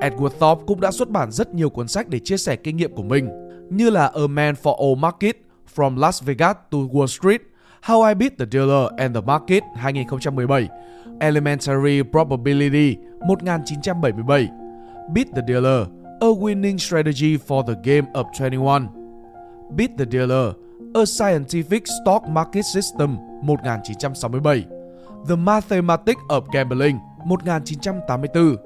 Edward 0.00 0.38
Thorpe 0.40 0.62
cũng 0.66 0.80
đã 0.80 0.90
xuất 0.90 1.10
bản 1.10 1.30
rất 1.32 1.54
nhiều 1.54 1.70
cuốn 1.70 1.88
sách 1.88 2.08
để 2.08 2.18
chia 2.18 2.36
sẻ 2.36 2.56
kinh 2.56 2.76
nghiệm 2.76 2.94
của 2.94 3.02
mình, 3.02 3.28
như 3.70 3.90
là 3.90 4.06
A 4.06 4.26
Man 4.30 4.54
for 4.54 4.74
All 4.80 4.98
Market, 4.98 5.36
From 5.76 5.96
Las 5.96 6.22
Vegas 6.22 6.56
to 6.70 6.78
Wall 6.78 7.06
Street, 7.06 7.42
How 7.82 8.08
I 8.08 8.14
Beat 8.14 8.32
the 8.38 8.46
Dealer 8.52 8.88
and 8.98 9.14
the 9.14 9.20
Market 9.20 9.62
2017, 9.74 10.68
Elementary 11.20 12.02
Probability 12.02 12.96
1977, 13.20 14.50
Beat 15.12 15.28
the 15.34 15.42
Dealer, 15.42 15.86
A 16.20 16.32
Winning 16.32 16.78
Strategy 16.78 17.36
for 17.36 17.64
the 17.64 17.74
Game 17.82 18.06
of 18.14 18.26
21, 18.38 18.88
Beat 19.76 19.96
the 19.98 20.06
Dealer, 20.06 20.54
A 20.94 21.06
Scientific 21.06 21.86
Stock 21.86 22.28
Market 22.28 22.64
System 22.64 23.18
1967, 23.46 24.66
The 25.26 25.36
Mathematics 25.36 26.22
of 26.28 26.50
Gambling 26.52 27.00
1984, 27.26 28.65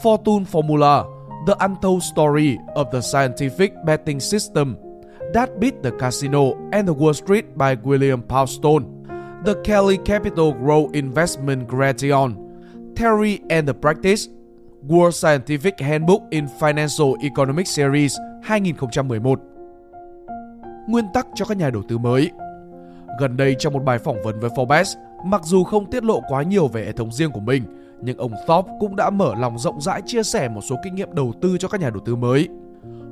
Fortune 0.00 0.44
Formula, 0.44 1.06
The 1.46 1.56
Untold 1.60 2.02
Story 2.02 2.58
of 2.76 2.90
the 2.90 3.00
Scientific 3.00 3.74
Betting 3.84 4.20
System 4.20 4.76
That 5.32 5.58
Beat 5.60 5.82
the 5.82 5.92
Casino 5.92 6.56
and 6.72 6.86
the 6.86 6.92
Wall 6.92 7.14
Street 7.14 7.56
by 7.56 7.74
William 7.74 8.22
Poundstone, 8.22 8.84
The 9.44 9.54
Kelly 9.64 9.98
Capital 9.98 10.52
Growth 10.52 10.94
Investment 10.94 11.68
Gration, 11.68 12.94
Theory 12.94 13.40
and 13.50 13.66
the 13.66 13.74
Practice, 13.74 14.28
World 14.82 15.14
Scientific 15.14 15.80
Handbook 15.80 16.22
in 16.30 16.48
Financial 16.48 17.16
Economics 17.22 17.70
Series 17.70 18.18
2011. 18.42 19.40
Nguyên 20.88 21.04
tắc 21.14 21.26
cho 21.34 21.44
các 21.44 21.56
nhà 21.56 21.70
đầu 21.70 21.82
tư 21.88 21.98
mới 21.98 22.30
Gần 23.18 23.36
đây 23.36 23.56
trong 23.58 23.72
một 23.72 23.84
bài 23.84 23.98
phỏng 23.98 24.22
vấn 24.22 24.40
với 24.40 24.50
Forbes, 24.50 24.96
mặc 25.24 25.40
dù 25.44 25.64
không 25.64 25.90
tiết 25.90 26.04
lộ 26.04 26.20
quá 26.28 26.42
nhiều 26.42 26.68
về 26.68 26.84
hệ 26.84 26.92
thống 26.92 27.12
riêng 27.12 27.30
của 27.30 27.40
mình, 27.40 27.62
nhưng 28.02 28.18
ông 28.18 28.32
Thorpe 28.46 28.72
cũng 28.80 28.96
đã 28.96 29.10
mở 29.10 29.34
lòng 29.34 29.58
rộng 29.58 29.80
rãi 29.80 30.02
chia 30.06 30.22
sẻ 30.22 30.48
một 30.48 30.60
số 30.60 30.76
kinh 30.84 30.94
nghiệm 30.94 31.14
đầu 31.14 31.32
tư 31.40 31.58
cho 31.58 31.68
các 31.68 31.80
nhà 31.80 31.90
đầu 31.90 32.00
tư 32.04 32.16
mới. 32.16 32.48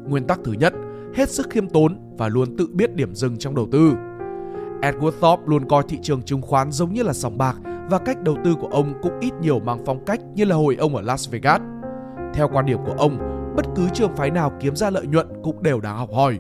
Nguyên 0.09 0.27
tắc 0.27 0.41
thứ 0.45 0.53
nhất, 0.53 0.73
hết 1.15 1.31
sức 1.31 1.51
khiêm 1.51 1.69
tốn 1.69 1.99
và 2.19 2.29
luôn 2.29 2.57
tự 2.57 2.69
biết 2.73 2.95
điểm 2.95 3.15
dừng 3.15 3.39
trong 3.39 3.55
đầu 3.55 3.69
tư. 3.73 3.93
Edward 4.83 5.13
Thorpe 5.21 5.43
luôn 5.47 5.69
coi 5.69 5.83
thị 5.89 5.99
trường 6.03 6.23
chứng 6.23 6.43
khoán 6.43 6.73
giống 6.73 6.93
như 6.93 7.03
là 7.03 7.13
sòng 7.13 7.39
bạc 7.39 7.57
và 7.91 7.99
cách 7.99 8.23
đầu 8.23 8.37
tư 8.45 8.55
của 8.61 8.69
ông 8.69 8.95
cũng 9.03 9.21
ít 9.21 9.33
nhiều 9.41 9.61
mang 9.61 9.79
phong 9.87 10.05
cách 10.05 10.21
như 10.35 10.45
là 10.45 10.57
hồi 10.57 10.77
ông 10.81 10.97
ở 10.97 11.03
Las 11.03 11.31
Vegas. 11.31 11.61
Theo 12.35 12.49
quan 12.53 12.67
điểm 12.67 12.79
của 12.87 12.95
ông, 12.99 13.19
bất 13.57 13.67
cứ 13.77 13.89
trường 13.95 14.17
phái 14.17 14.31
nào 14.31 14.53
kiếm 14.61 14.77
ra 14.77 14.91
lợi 14.91 15.07
nhuận 15.07 15.27
cũng 15.43 15.63
đều 15.63 15.81
đáng 15.81 15.99
học 15.99 16.11
hỏi. 16.13 16.39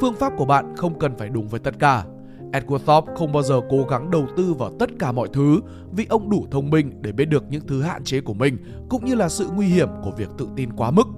Phương 0.00 0.14
pháp 0.14 0.32
của 0.36 0.44
bạn 0.44 0.76
không 0.76 0.98
cần 0.98 1.16
phải 1.16 1.28
đúng 1.28 1.48
với 1.48 1.60
tất 1.60 1.78
cả. 1.78 2.04
Edward 2.52 2.78
Thorpe 2.78 3.12
không 3.16 3.32
bao 3.32 3.42
giờ 3.42 3.60
cố 3.70 3.84
gắng 3.90 4.10
đầu 4.10 4.26
tư 4.36 4.54
vào 4.58 4.70
tất 4.78 4.90
cả 4.98 5.12
mọi 5.12 5.28
thứ 5.32 5.60
vì 5.92 6.06
ông 6.08 6.30
đủ 6.30 6.46
thông 6.50 6.70
minh 6.70 6.92
để 7.02 7.12
biết 7.12 7.24
được 7.24 7.44
những 7.50 7.66
thứ 7.66 7.82
hạn 7.82 8.04
chế 8.04 8.20
của 8.20 8.34
mình 8.34 8.56
cũng 8.88 9.04
như 9.04 9.14
là 9.14 9.28
sự 9.28 9.48
nguy 9.54 9.66
hiểm 9.66 9.88
của 10.02 10.10
việc 10.16 10.28
tự 10.38 10.48
tin 10.56 10.72
quá 10.72 10.90
mức. 10.90 11.08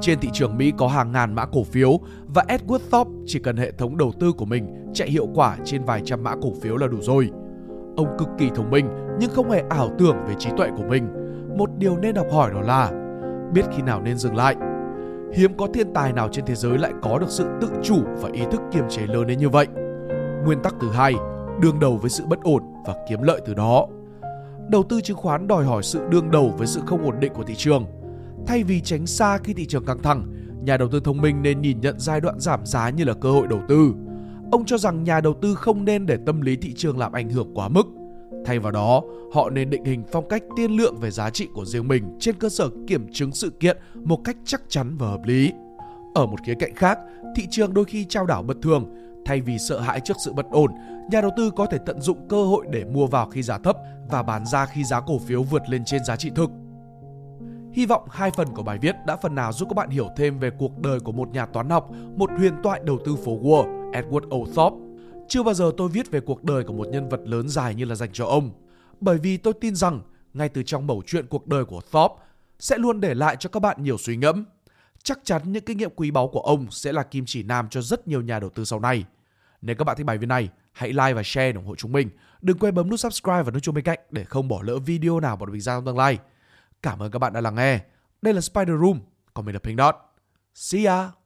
Trên 0.00 0.18
thị 0.20 0.28
trường 0.32 0.58
Mỹ 0.58 0.72
có 0.78 0.88
hàng 0.88 1.12
ngàn 1.12 1.34
mã 1.34 1.46
cổ 1.46 1.64
phiếu 1.64 1.98
và 2.26 2.44
Edward 2.48 2.78
Thorpe 2.90 3.10
chỉ 3.26 3.38
cần 3.38 3.56
hệ 3.56 3.70
thống 3.70 3.96
đầu 3.96 4.12
tư 4.20 4.32
của 4.32 4.44
mình 4.44 4.90
chạy 4.94 5.08
hiệu 5.10 5.28
quả 5.34 5.56
trên 5.64 5.84
vài 5.84 6.02
trăm 6.04 6.22
mã 6.22 6.34
cổ 6.42 6.52
phiếu 6.62 6.76
là 6.76 6.86
đủ 6.86 6.98
rồi. 7.00 7.30
Ông 7.96 8.06
cực 8.18 8.28
kỳ 8.38 8.50
thông 8.54 8.70
minh 8.70 8.86
nhưng 9.20 9.30
không 9.30 9.50
hề 9.50 9.62
ảo 9.70 9.90
tưởng 9.98 10.16
về 10.28 10.34
trí 10.38 10.50
tuệ 10.56 10.68
của 10.76 10.84
mình. 10.88 11.08
Một 11.56 11.70
điều 11.78 11.96
nên 11.96 12.14
học 12.16 12.26
hỏi 12.32 12.50
đó 12.54 12.60
là 12.60 12.92
biết 13.54 13.62
khi 13.76 13.82
nào 13.82 14.02
nên 14.02 14.16
dừng 14.16 14.36
lại. 14.36 14.56
Hiếm 15.34 15.56
có 15.56 15.66
thiên 15.74 15.92
tài 15.94 16.12
nào 16.12 16.28
trên 16.32 16.46
thế 16.46 16.54
giới 16.54 16.78
lại 16.78 16.92
có 17.02 17.18
được 17.18 17.28
sự 17.28 17.44
tự 17.60 17.68
chủ 17.82 17.96
và 18.20 18.28
ý 18.32 18.42
thức 18.50 18.60
kiềm 18.72 18.84
chế 18.88 19.06
lớn 19.06 19.26
đến 19.26 19.38
như 19.38 19.48
vậy. 19.48 19.66
Nguyên 20.44 20.62
tắc 20.62 20.74
thứ 20.80 20.90
hai, 20.90 21.14
đương 21.60 21.80
đầu 21.80 21.96
với 21.96 22.10
sự 22.10 22.24
bất 22.26 22.40
ổn 22.42 22.62
và 22.86 22.94
kiếm 23.08 23.22
lợi 23.22 23.40
từ 23.46 23.54
đó. 23.54 23.86
Đầu 24.68 24.82
tư 24.82 25.00
chứng 25.00 25.16
khoán 25.16 25.48
đòi 25.48 25.64
hỏi 25.64 25.82
sự 25.82 26.00
đương 26.10 26.30
đầu 26.30 26.54
với 26.58 26.66
sự 26.66 26.80
không 26.86 27.04
ổn 27.04 27.20
định 27.20 27.32
của 27.34 27.44
thị 27.44 27.54
trường– 27.56 27.86
Thay 28.46 28.62
vì 28.64 28.80
tránh 28.80 29.06
xa 29.06 29.38
khi 29.38 29.54
thị 29.54 29.66
trường 29.66 29.84
căng 29.84 30.02
thẳng, 30.02 30.32
nhà 30.64 30.76
đầu 30.76 30.88
tư 30.88 31.00
thông 31.04 31.20
minh 31.20 31.42
nên 31.42 31.60
nhìn 31.60 31.80
nhận 31.80 31.94
giai 31.98 32.20
đoạn 32.20 32.40
giảm 32.40 32.66
giá 32.66 32.90
như 32.90 33.04
là 33.04 33.14
cơ 33.14 33.30
hội 33.30 33.46
đầu 33.46 33.60
tư. 33.68 33.94
Ông 34.52 34.64
cho 34.66 34.78
rằng 34.78 35.04
nhà 35.04 35.20
đầu 35.20 35.34
tư 35.42 35.54
không 35.54 35.84
nên 35.84 36.06
để 36.06 36.18
tâm 36.26 36.40
lý 36.40 36.56
thị 36.56 36.72
trường 36.74 36.98
làm 36.98 37.12
ảnh 37.12 37.30
hưởng 37.30 37.54
quá 37.54 37.68
mức. 37.68 37.86
Thay 38.44 38.58
vào 38.58 38.72
đó, 38.72 39.02
họ 39.32 39.50
nên 39.50 39.70
định 39.70 39.84
hình 39.84 40.04
phong 40.12 40.28
cách 40.28 40.42
tiên 40.56 40.70
lượng 40.70 40.96
về 41.00 41.10
giá 41.10 41.30
trị 41.30 41.48
của 41.54 41.64
riêng 41.64 41.88
mình 41.88 42.16
trên 42.20 42.34
cơ 42.34 42.48
sở 42.48 42.70
kiểm 42.86 43.12
chứng 43.12 43.32
sự 43.32 43.50
kiện 43.50 43.76
một 43.94 44.20
cách 44.24 44.36
chắc 44.44 44.62
chắn 44.68 44.96
và 44.98 45.06
hợp 45.06 45.20
lý. 45.24 45.52
Ở 46.14 46.26
một 46.26 46.36
khía 46.46 46.54
cạnh 46.54 46.74
khác, 46.74 46.98
thị 47.36 47.46
trường 47.50 47.74
đôi 47.74 47.84
khi 47.84 48.04
trao 48.04 48.26
đảo 48.26 48.42
bất 48.42 48.56
thường. 48.62 48.84
Thay 49.24 49.40
vì 49.40 49.58
sợ 49.58 49.80
hãi 49.80 50.00
trước 50.00 50.16
sự 50.24 50.32
bất 50.32 50.46
ổn, 50.50 50.70
nhà 51.10 51.20
đầu 51.20 51.30
tư 51.36 51.50
có 51.56 51.66
thể 51.66 51.78
tận 51.86 52.00
dụng 52.00 52.28
cơ 52.28 52.44
hội 52.44 52.66
để 52.70 52.84
mua 52.84 53.06
vào 53.06 53.26
khi 53.26 53.42
giá 53.42 53.58
thấp 53.58 53.76
và 54.10 54.22
bán 54.22 54.46
ra 54.46 54.66
khi 54.66 54.84
giá 54.84 55.00
cổ 55.00 55.18
phiếu 55.18 55.42
vượt 55.42 55.62
lên 55.68 55.84
trên 55.84 56.04
giá 56.04 56.16
trị 56.16 56.30
thực. 56.34 56.50
Hy 57.72 57.86
vọng 57.86 58.08
hai 58.10 58.30
phần 58.30 58.48
của 58.54 58.62
bài 58.62 58.78
viết 58.78 58.94
đã 59.06 59.16
phần 59.16 59.34
nào 59.34 59.52
giúp 59.52 59.68
các 59.68 59.74
bạn 59.74 59.90
hiểu 59.90 60.08
thêm 60.16 60.38
về 60.38 60.50
cuộc 60.58 60.78
đời 60.78 61.00
của 61.00 61.12
một 61.12 61.28
nhà 61.32 61.46
toán 61.46 61.70
học, 61.70 61.90
một 62.16 62.30
huyền 62.38 62.54
thoại 62.62 62.80
đầu 62.84 62.98
tư 63.04 63.16
phố 63.24 63.38
Wall, 63.38 63.92
Edward 63.92 64.28
O. 64.30 64.52
Thorpe. 64.54 64.76
Chưa 65.28 65.42
bao 65.42 65.54
giờ 65.54 65.70
tôi 65.76 65.88
viết 65.88 66.10
về 66.10 66.20
cuộc 66.20 66.44
đời 66.44 66.64
của 66.64 66.72
một 66.72 66.88
nhân 66.88 67.08
vật 67.08 67.20
lớn 67.24 67.48
dài 67.48 67.74
như 67.74 67.84
là 67.84 67.94
dành 67.94 68.10
cho 68.12 68.26
ông, 68.26 68.50
bởi 69.00 69.18
vì 69.18 69.36
tôi 69.36 69.54
tin 69.60 69.74
rằng 69.74 70.00
ngay 70.34 70.48
từ 70.48 70.62
trong 70.62 70.86
mẩu 70.86 71.02
chuyện 71.06 71.26
cuộc 71.26 71.46
đời 71.46 71.64
của 71.64 71.80
Thorpe 71.92 72.14
sẽ 72.58 72.78
luôn 72.78 73.00
để 73.00 73.14
lại 73.14 73.36
cho 73.38 73.50
các 73.50 73.60
bạn 73.60 73.82
nhiều 73.82 73.98
suy 73.98 74.16
ngẫm. 74.16 74.44
Chắc 75.02 75.20
chắn 75.24 75.42
những 75.52 75.64
kinh 75.64 75.78
nghiệm 75.78 75.90
quý 75.96 76.10
báu 76.10 76.28
của 76.28 76.40
ông 76.40 76.70
sẽ 76.70 76.92
là 76.92 77.02
kim 77.02 77.24
chỉ 77.26 77.42
nam 77.42 77.68
cho 77.68 77.82
rất 77.82 78.08
nhiều 78.08 78.22
nhà 78.22 78.38
đầu 78.40 78.50
tư 78.50 78.64
sau 78.64 78.80
này. 78.80 79.04
Nếu 79.62 79.76
các 79.76 79.84
bạn 79.84 79.96
thích 79.96 80.06
bài 80.06 80.18
viết 80.18 80.26
này, 80.26 80.48
hãy 80.72 80.92
like 80.92 81.14
và 81.14 81.22
share 81.24 81.52
để 81.52 81.56
ủng 81.56 81.66
hộ 81.66 81.74
chúng 81.74 81.92
mình. 81.92 82.10
Đừng 82.42 82.58
quên 82.58 82.74
bấm 82.74 82.90
nút 82.90 83.00
subscribe 83.00 83.42
và 83.42 83.50
nút 83.50 83.62
chuông 83.62 83.74
bên 83.74 83.84
cạnh 83.84 83.98
để 84.10 84.24
không 84.24 84.48
bỏ 84.48 84.62
lỡ 84.62 84.78
video 84.78 85.20
nào 85.20 85.36
bọn 85.36 85.52
mình 85.52 85.60
ra 85.60 85.76
trong 85.76 85.84
tương 85.84 85.98
lai. 85.98 86.18
Cảm 86.82 87.02
ơn 87.02 87.10
các 87.10 87.18
bạn 87.18 87.32
đã 87.32 87.40
lắng 87.40 87.54
nghe. 87.54 87.80
Đây 88.22 88.34
là 88.34 88.40
Spider 88.40 88.80
Room, 88.80 89.00
còn 89.34 89.44
mình 89.44 89.54
là 89.54 89.58
Pink 89.58 89.78
Dot. 89.78 89.94
See 90.54 90.84
ya! 90.84 91.19